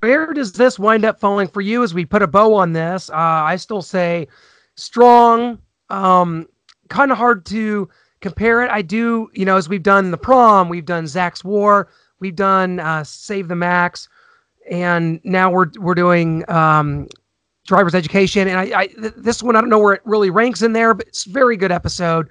Where 0.00 0.32
does 0.32 0.52
this 0.52 0.78
wind 0.78 1.04
up 1.04 1.20
falling 1.20 1.48
for 1.48 1.60
you 1.60 1.82
as 1.82 1.94
we 1.94 2.04
put 2.04 2.22
a 2.22 2.26
bow 2.26 2.54
on 2.54 2.72
this? 2.72 3.10
Uh, 3.10 3.16
I 3.16 3.56
still 3.56 3.82
say 3.82 4.28
strong, 4.74 5.58
um, 5.90 6.48
kind 6.88 7.12
of 7.12 7.18
hard 7.18 7.44
to 7.46 7.88
compare 8.20 8.62
it. 8.62 8.70
I 8.70 8.82
do, 8.82 9.30
you 9.32 9.44
know, 9.44 9.56
as 9.56 9.68
we've 9.68 9.82
done 9.82 10.10
the 10.10 10.18
prom, 10.18 10.68
we've 10.68 10.84
done 10.84 11.06
Zach's 11.06 11.44
War, 11.44 11.88
we've 12.20 12.36
done 12.36 12.80
uh, 12.80 13.04
Save 13.04 13.48
the 13.48 13.56
Max, 13.56 14.08
and 14.70 15.20
now 15.24 15.50
we're 15.50 15.70
we're 15.78 15.94
doing 15.94 16.48
um, 16.50 17.08
Driver's 17.66 17.94
Education. 17.94 18.48
And 18.48 18.58
I, 18.58 18.80
I 18.80 18.86
th- 18.88 19.14
this 19.16 19.42
one 19.42 19.56
I 19.56 19.60
don't 19.60 19.70
know 19.70 19.78
where 19.78 19.94
it 19.94 20.02
really 20.04 20.30
ranks 20.30 20.62
in 20.62 20.72
there, 20.72 20.94
but 20.94 21.08
it's 21.08 21.26
a 21.26 21.30
very 21.30 21.56
good 21.56 21.72
episode. 21.72 22.28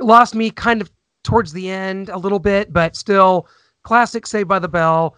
Lost 0.00 0.34
me 0.34 0.50
kind 0.50 0.80
of 0.80 0.90
towards 1.22 1.52
the 1.52 1.70
end 1.70 2.08
a 2.08 2.18
little 2.18 2.38
bit, 2.38 2.72
but 2.72 2.96
still 2.96 3.48
classic 3.82 4.26
Saved 4.26 4.48
by 4.48 4.58
the 4.58 4.68
Bell. 4.68 5.16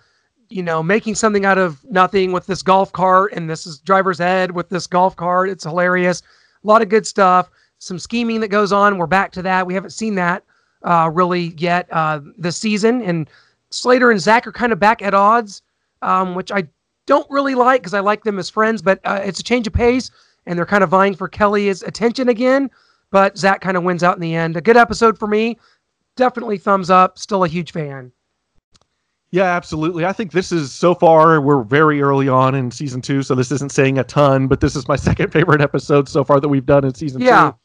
You 0.49 0.63
know, 0.63 0.81
making 0.81 1.17
something 1.17 1.45
out 1.45 1.59
of 1.59 1.85
nothing 1.91 2.31
with 2.31 2.47
this 2.47 2.63
golf 2.63 2.93
cart, 2.93 3.33
and 3.33 3.51
this 3.51 3.67
is 3.67 3.81
driver's 3.81 4.21
ed 4.21 4.53
with 4.53 4.69
this 4.69 4.87
golf 4.87 5.17
cart. 5.17 5.49
It's 5.51 5.65
hilarious. 5.65 6.23
A 6.63 6.67
lot 6.67 6.83
of 6.83 6.89
good 6.89 7.05
stuff 7.05 7.51
some 7.79 7.99
scheming 7.99 8.41
that 8.41 8.49
goes 8.49 8.73
on. 8.73 8.99
We're 8.99 9.07
back 9.07 9.33
to 9.33 9.43
that. 9.43 9.67
We 9.67 9.75
haven't 9.75 9.91
seen 9.91 10.15
that 10.17 10.43
uh, 10.83 11.11
really 11.13 11.55
yet 11.59 11.89
uh, 11.91 12.21
this 12.39 12.57
season. 12.57 13.03
And 13.03 13.29
Slater 13.71 14.11
and 14.11 14.21
Zach 14.21 14.47
are 14.47 14.53
kind 14.53 14.73
of 14.73 14.79
back 14.79 15.03
at 15.03 15.15
odds, 15.15 15.63
um, 16.03 16.35
which 16.35 16.51
I 16.53 16.67
don't 17.07 17.29
really 17.31 17.55
like 17.55 17.83
because 17.83 17.95
I 17.95 18.01
like 18.01 18.25
them 18.25 18.39
as 18.39 18.49
friends, 18.49 18.83
but 18.83 19.01
uh, 19.05 19.21
it's 19.23 19.41
a 19.41 19.43
change 19.43 19.67
of 19.67 19.73
pace 19.73 20.11
and 20.47 20.59
they're 20.59 20.67
kind 20.67 20.85
of 20.85 20.91
vying 20.91 21.15
for 21.15 21.29
Kelly's 21.29 21.83
attention 21.83 22.29
again. 22.29 22.71
But 23.11 23.37
Zach 23.39 23.61
kind 23.61 23.77
of 23.77 23.83
wins 23.83 24.03
out 24.03 24.17
in 24.17 24.21
the 24.21 24.35
end. 24.35 24.57
A 24.57 24.61
good 24.61 24.77
episode 24.77 25.19
for 25.19 25.29
me. 25.29 25.59
Definitely 26.17 26.59
thumbs 26.59 26.91
up. 26.91 27.19
Still 27.19 27.45
a 27.45 27.49
huge 27.49 27.73
fan. 27.73 28.13
Yeah, 29.31 29.45
absolutely. 29.45 30.05
I 30.05 30.13
think 30.13 30.33
this 30.33 30.51
is 30.51 30.73
so 30.73 30.95
far 30.95 31.41
we're 31.41 31.63
very 31.63 32.01
early 32.01 32.29
on 32.29 32.55
in 32.55 32.71
season 32.71 33.03
two, 33.03 33.23
so 33.23 33.35
this 33.35 33.51
isn't 33.53 33.73
saying 33.73 33.99
a 33.99 34.05
ton, 34.05 34.47
but 34.47 34.61
this 34.61 34.77
is 34.77 34.89
my 34.89 34.97
second 34.97 35.33
favorite 35.33 35.61
episode 35.61 36.09
so 36.09 36.25
far 36.25 36.41
that 36.41 36.49
we've 36.49 36.67
done 36.67 36.85
in 36.85 36.95
season 36.95 37.21
yeah. 37.21 37.51
two 37.51 37.59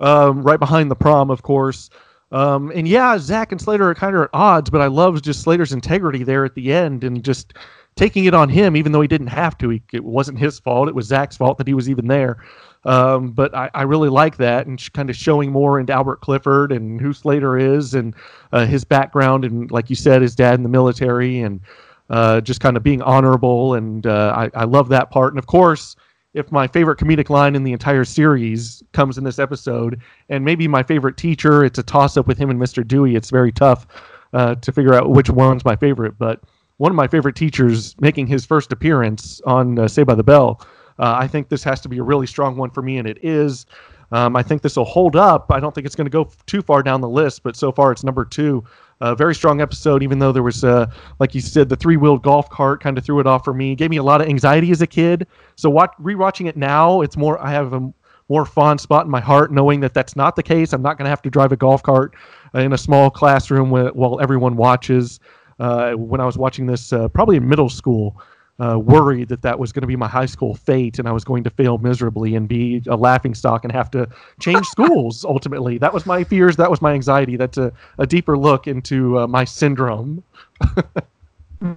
um, 0.00 0.42
right 0.42 0.58
behind 0.58 0.90
the 0.90 0.96
prom, 0.96 1.30
of 1.30 1.42
course. 1.42 1.90
Um, 2.30 2.70
and 2.74 2.86
yeah, 2.86 3.16
Zach 3.18 3.52
and 3.52 3.60
Slater 3.60 3.88
are 3.88 3.94
kind 3.94 4.14
of 4.14 4.22
at 4.22 4.30
odds, 4.32 4.70
but 4.70 4.80
I 4.80 4.86
love 4.86 5.22
just 5.22 5.42
Slater's 5.42 5.72
integrity 5.72 6.24
there 6.24 6.44
at 6.44 6.54
the 6.54 6.72
end 6.72 7.04
and 7.04 7.24
just 7.24 7.54
taking 7.96 8.26
it 8.26 8.34
on 8.34 8.48
him, 8.48 8.76
even 8.76 8.92
though 8.92 9.00
he 9.00 9.08
didn't 9.08 9.28
have 9.28 9.56
to. 9.58 9.70
He, 9.70 9.82
it 9.92 10.04
wasn't 10.04 10.38
his 10.38 10.58
fault; 10.58 10.88
it 10.88 10.94
was 10.94 11.06
Zach's 11.06 11.36
fault 11.36 11.58
that 11.58 11.66
he 11.66 11.74
was 11.74 11.88
even 11.88 12.06
there. 12.06 12.38
Um, 12.84 13.32
but 13.32 13.54
I, 13.54 13.70
I, 13.74 13.82
really 13.82 14.08
like 14.08 14.36
that 14.36 14.66
and 14.66 14.80
kind 14.92 15.10
of 15.10 15.16
showing 15.16 15.50
more 15.50 15.80
into 15.80 15.92
Albert 15.92 16.20
Clifford 16.20 16.70
and 16.70 17.00
who 17.00 17.12
Slater 17.12 17.58
is 17.58 17.94
and 17.94 18.14
uh, 18.52 18.66
his 18.66 18.84
background 18.84 19.44
and, 19.44 19.70
like 19.70 19.90
you 19.90 19.96
said, 19.96 20.22
his 20.22 20.36
dad 20.36 20.54
in 20.54 20.62
the 20.62 20.68
military 20.68 21.40
and 21.40 21.60
uh, 22.08 22.40
just 22.40 22.60
kind 22.60 22.76
of 22.76 22.84
being 22.84 23.02
honorable. 23.02 23.74
And 23.74 24.06
uh, 24.06 24.32
I, 24.54 24.60
I 24.60 24.64
love 24.64 24.88
that 24.90 25.10
part. 25.10 25.32
And 25.32 25.40
of 25.40 25.46
course, 25.46 25.96
if 26.34 26.52
my 26.52 26.66
favorite 26.66 26.98
comedic 26.98 27.30
line 27.30 27.54
in 27.54 27.64
the 27.64 27.72
entire 27.72 28.04
series 28.04 28.82
comes 28.92 29.18
in 29.18 29.24
this 29.24 29.38
episode, 29.38 30.00
and 30.28 30.44
maybe 30.44 30.68
my 30.68 30.82
favorite 30.82 31.16
teacher, 31.16 31.64
it's 31.64 31.78
a 31.78 31.82
toss 31.82 32.16
up 32.16 32.26
with 32.26 32.38
him 32.38 32.50
and 32.50 32.60
Mr. 32.60 32.86
Dewey. 32.86 33.16
It's 33.16 33.30
very 33.30 33.52
tough 33.52 33.86
uh, 34.32 34.54
to 34.56 34.72
figure 34.72 34.94
out 34.94 35.10
which 35.10 35.30
one's 35.30 35.64
my 35.64 35.76
favorite, 35.76 36.18
but 36.18 36.40
one 36.76 36.92
of 36.92 36.96
my 36.96 37.08
favorite 37.08 37.34
teachers 37.34 37.96
making 38.00 38.26
his 38.26 38.44
first 38.44 38.72
appearance 38.72 39.40
on 39.46 39.78
uh, 39.78 39.88
Saved 39.88 40.06
by 40.06 40.14
the 40.14 40.22
Bell. 40.22 40.60
Uh, 40.98 41.16
I 41.18 41.26
think 41.26 41.48
this 41.48 41.64
has 41.64 41.80
to 41.82 41.88
be 41.88 41.98
a 41.98 42.02
really 42.02 42.26
strong 42.26 42.56
one 42.56 42.70
for 42.70 42.82
me, 42.82 42.98
and 42.98 43.08
it 43.08 43.18
is. 43.22 43.66
Um, 44.10 44.36
I 44.36 44.42
think 44.42 44.62
this 44.62 44.76
will 44.76 44.84
hold 44.84 45.16
up. 45.16 45.50
I 45.50 45.60
don't 45.60 45.74
think 45.74 45.86
it's 45.86 45.94
going 45.94 46.06
to 46.06 46.10
go 46.10 46.30
too 46.46 46.62
far 46.62 46.82
down 46.82 47.00
the 47.00 47.08
list, 47.08 47.42
but 47.42 47.56
so 47.56 47.70
far 47.70 47.92
it's 47.92 48.04
number 48.04 48.24
two 48.24 48.64
a 49.00 49.14
very 49.14 49.34
strong 49.34 49.60
episode, 49.60 50.02
even 50.02 50.18
though 50.18 50.32
there 50.32 50.42
was, 50.42 50.64
uh, 50.64 50.90
like 51.18 51.34
you 51.34 51.40
said, 51.40 51.68
the 51.68 51.76
three 51.76 51.96
wheeled 51.96 52.22
golf 52.22 52.50
cart 52.50 52.82
kind 52.82 52.98
of 52.98 53.04
threw 53.04 53.20
it 53.20 53.26
off 53.26 53.44
for 53.44 53.54
me. 53.54 53.74
Gave 53.74 53.90
me 53.90 53.96
a 53.98 54.02
lot 54.02 54.20
of 54.20 54.28
anxiety 54.28 54.70
as 54.70 54.82
a 54.82 54.86
kid. 54.86 55.26
So 55.56 55.70
watch, 55.70 55.92
rewatching 56.00 56.48
it 56.48 56.56
now, 56.56 57.00
it's 57.00 57.16
more, 57.16 57.38
I 57.40 57.52
have 57.52 57.72
a 57.72 57.92
more 58.28 58.44
fond 58.44 58.80
spot 58.80 59.04
in 59.04 59.10
my 59.10 59.20
heart 59.20 59.52
knowing 59.52 59.80
that 59.80 59.94
that's 59.94 60.16
not 60.16 60.36
the 60.36 60.42
case. 60.42 60.72
I'm 60.72 60.82
not 60.82 60.98
going 60.98 61.04
to 61.04 61.10
have 61.10 61.22
to 61.22 61.30
drive 61.30 61.52
a 61.52 61.56
golf 61.56 61.82
cart 61.82 62.14
in 62.54 62.72
a 62.72 62.78
small 62.78 63.10
classroom 63.10 63.70
while 63.70 64.20
everyone 64.20 64.56
watches. 64.56 65.20
Uh, 65.58 65.92
when 65.94 66.20
I 66.20 66.24
was 66.24 66.38
watching 66.38 66.66
this, 66.66 66.92
uh, 66.92 67.08
probably 67.08 67.36
in 67.36 67.48
middle 67.48 67.68
school, 67.68 68.20
uh, 68.60 68.78
worried 68.78 69.28
that 69.28 69.42
that 69.42 69.58
was 69.58 69.72
going 69.72 69.82
to 69.82 69.86
be 69.86 69.96
my 69.96 70.08
high 70.08 70.26
school 70.26 70.54
fate 70.54 70.98
and 70.98 71.08
I 71.08 71.12
was 71.12 71.24
going 71.24 71.44
to 71.44 71.50
fail 71.50 71.78
miserably 71.78 72.34
and 72.34 72.48
be 72.48 72.82
a 72.88 72.96
laughing 72.96 73.34
stock 73.34 73.64
and 73.64 73.72
have 73.72 73.90
to 73.92 74.08
change 74.40 74.66
schools 74.70 75.24
ultimately. 75.24 75.78
That 75.78 75.94
was 75.94 76.06
my 76.06 76.24
fears. 76.24 76.56
That 76.56 76.70
was 76.70 76.82
my 76.82 76.92
anxiety. 76.92 77.36
That's 77.36 77.58
a, 77.58 77.72
a 77.98 78.06
deeper 78.06 78.36
look 78.36 78.66
into 78.66 79.18
uh, 79.18 79.26
my 79.26 79.44
syndrome. 79.44 80.24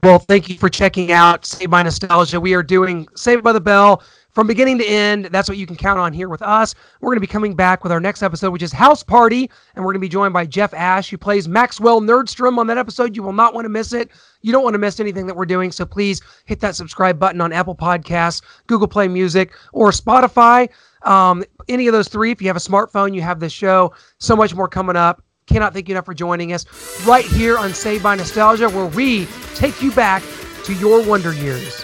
well, 0.04 0.20
thank 0.20 0.50
you 0.50 0.58
for 0.58 0.70
checking 0.70 1.12
out 1.12 1.46
Saved 1.46 1.72
by 1.72 1.84
Nostalgia. 1.84 2.39
We 2.39 2.54
are 2.54 2.63
doing 2.63 3.08
Saved 3.15 3.44
by 3.44 3.54
the 3.54 3.62
Bell 3.62 4.04
from 4.32 4.48
beginning 4.48 4.78
to 4.78 4.86
end. 4.86 5.26
That's 5.26 5.50
what 5.50 5.58
you 5.58 5.65
can 5.65 5.76
count 5.76 6.00
on 6.00 6.13
here 6.13 6.30
with 6.30 6.41
us. 6.41 6.76
We're 7.00 7.10
going 7.10 7.17
to 7.17 7.22
be 7.22 7.28
coming 7.28 7.56
back 7.56 7.84
with 7.84 7.91
our 7.91 8.00
next 8.00 8.24
episode, 8.24 8.52
which 8.52 8.62
is 8.62 8.72
House 8.72 9.04
Party, 9.04 9.50
and 9.76 9.84
we're 9.84 9.91
going 9.91 10.02
to 10.02 10.06
be 10.06 10.10
joined 10.10 10.34
by 10.34 10.46
Jeff 10.46 10.74
Ash, 10.74 11.10
who 11.10 11.17
plays 11.17 11.48
Maxwell 11.48 12.00
Nerdstrom 12.00 12.58
on 12.58 12.67
that 12.67 12.78
episode. 12.78 13.15
You 13.15 13.24
will 13.24 13.34
not 13.34 13.54
want 13.54 13.65
to 13.65 13.70
miss 13.70 13.91
it. 13.91 14.12
You 14.41 14.52
don't 14.52 14.63
want 14.63 14.74
to 14.76 14.80
miss 14.80 15.00
anything 15.00 15.26
that 15.28 15.36
we're 15.36 15.46
doing, 15.46 15.72
so 15.72 15.86
please 15.86 16.22
hit 16.46 16.60
that 16.60 16.76
subscribe 16.76 17.20
button 17.20 17.41
on 17.41 17.52
Apple 17.52 17.76
Podcasts, 17.76 18.41
Google 18.67 18.88
Play 18.88 19.08
Music, 19.08 19.54
or 19.74 19.91
Spotify. 19.91 20.70
Um, 21.04 21.44
any 21.67 21.88
of 21.88 21.94
those 21.94 22.08
three, 22.08 22.32
if 22.32 22.41
you 22.41 22.48
have 22.48 22.58
a 22.58 22.60
smartphone, 22.60 23.13
you 23.15 23.22
have 23.22 23.39
this 23.39 23.52
show. 23.52 23.94
So 24.20 24.36
much 24.36 24.54
more 24.54 24.67
coming 24.67 24.96
up. 24.96 25.24
Cannot 25.52 25.74
thank 25.74 25.90
you 25.90 25.96
enough 25.96 26.06
for 26.06 26.14
joining 26.14 26.54
us 26.54 26.66
right 27.06 27.26
here 27.26 27.58
on 27.58 27.74
Saved 27.74 28.04
by 28.04 28.16
Nostalgia, 28.16 28.70
where 28.70 28.86
we 28.86 29.26
take 29.54 29.82
you 29.82 29.92
back 29.92 30.24
to 30.64 30.74
your 30.74 31.04
wonder 31.06 31.34
years. 31.34 31.84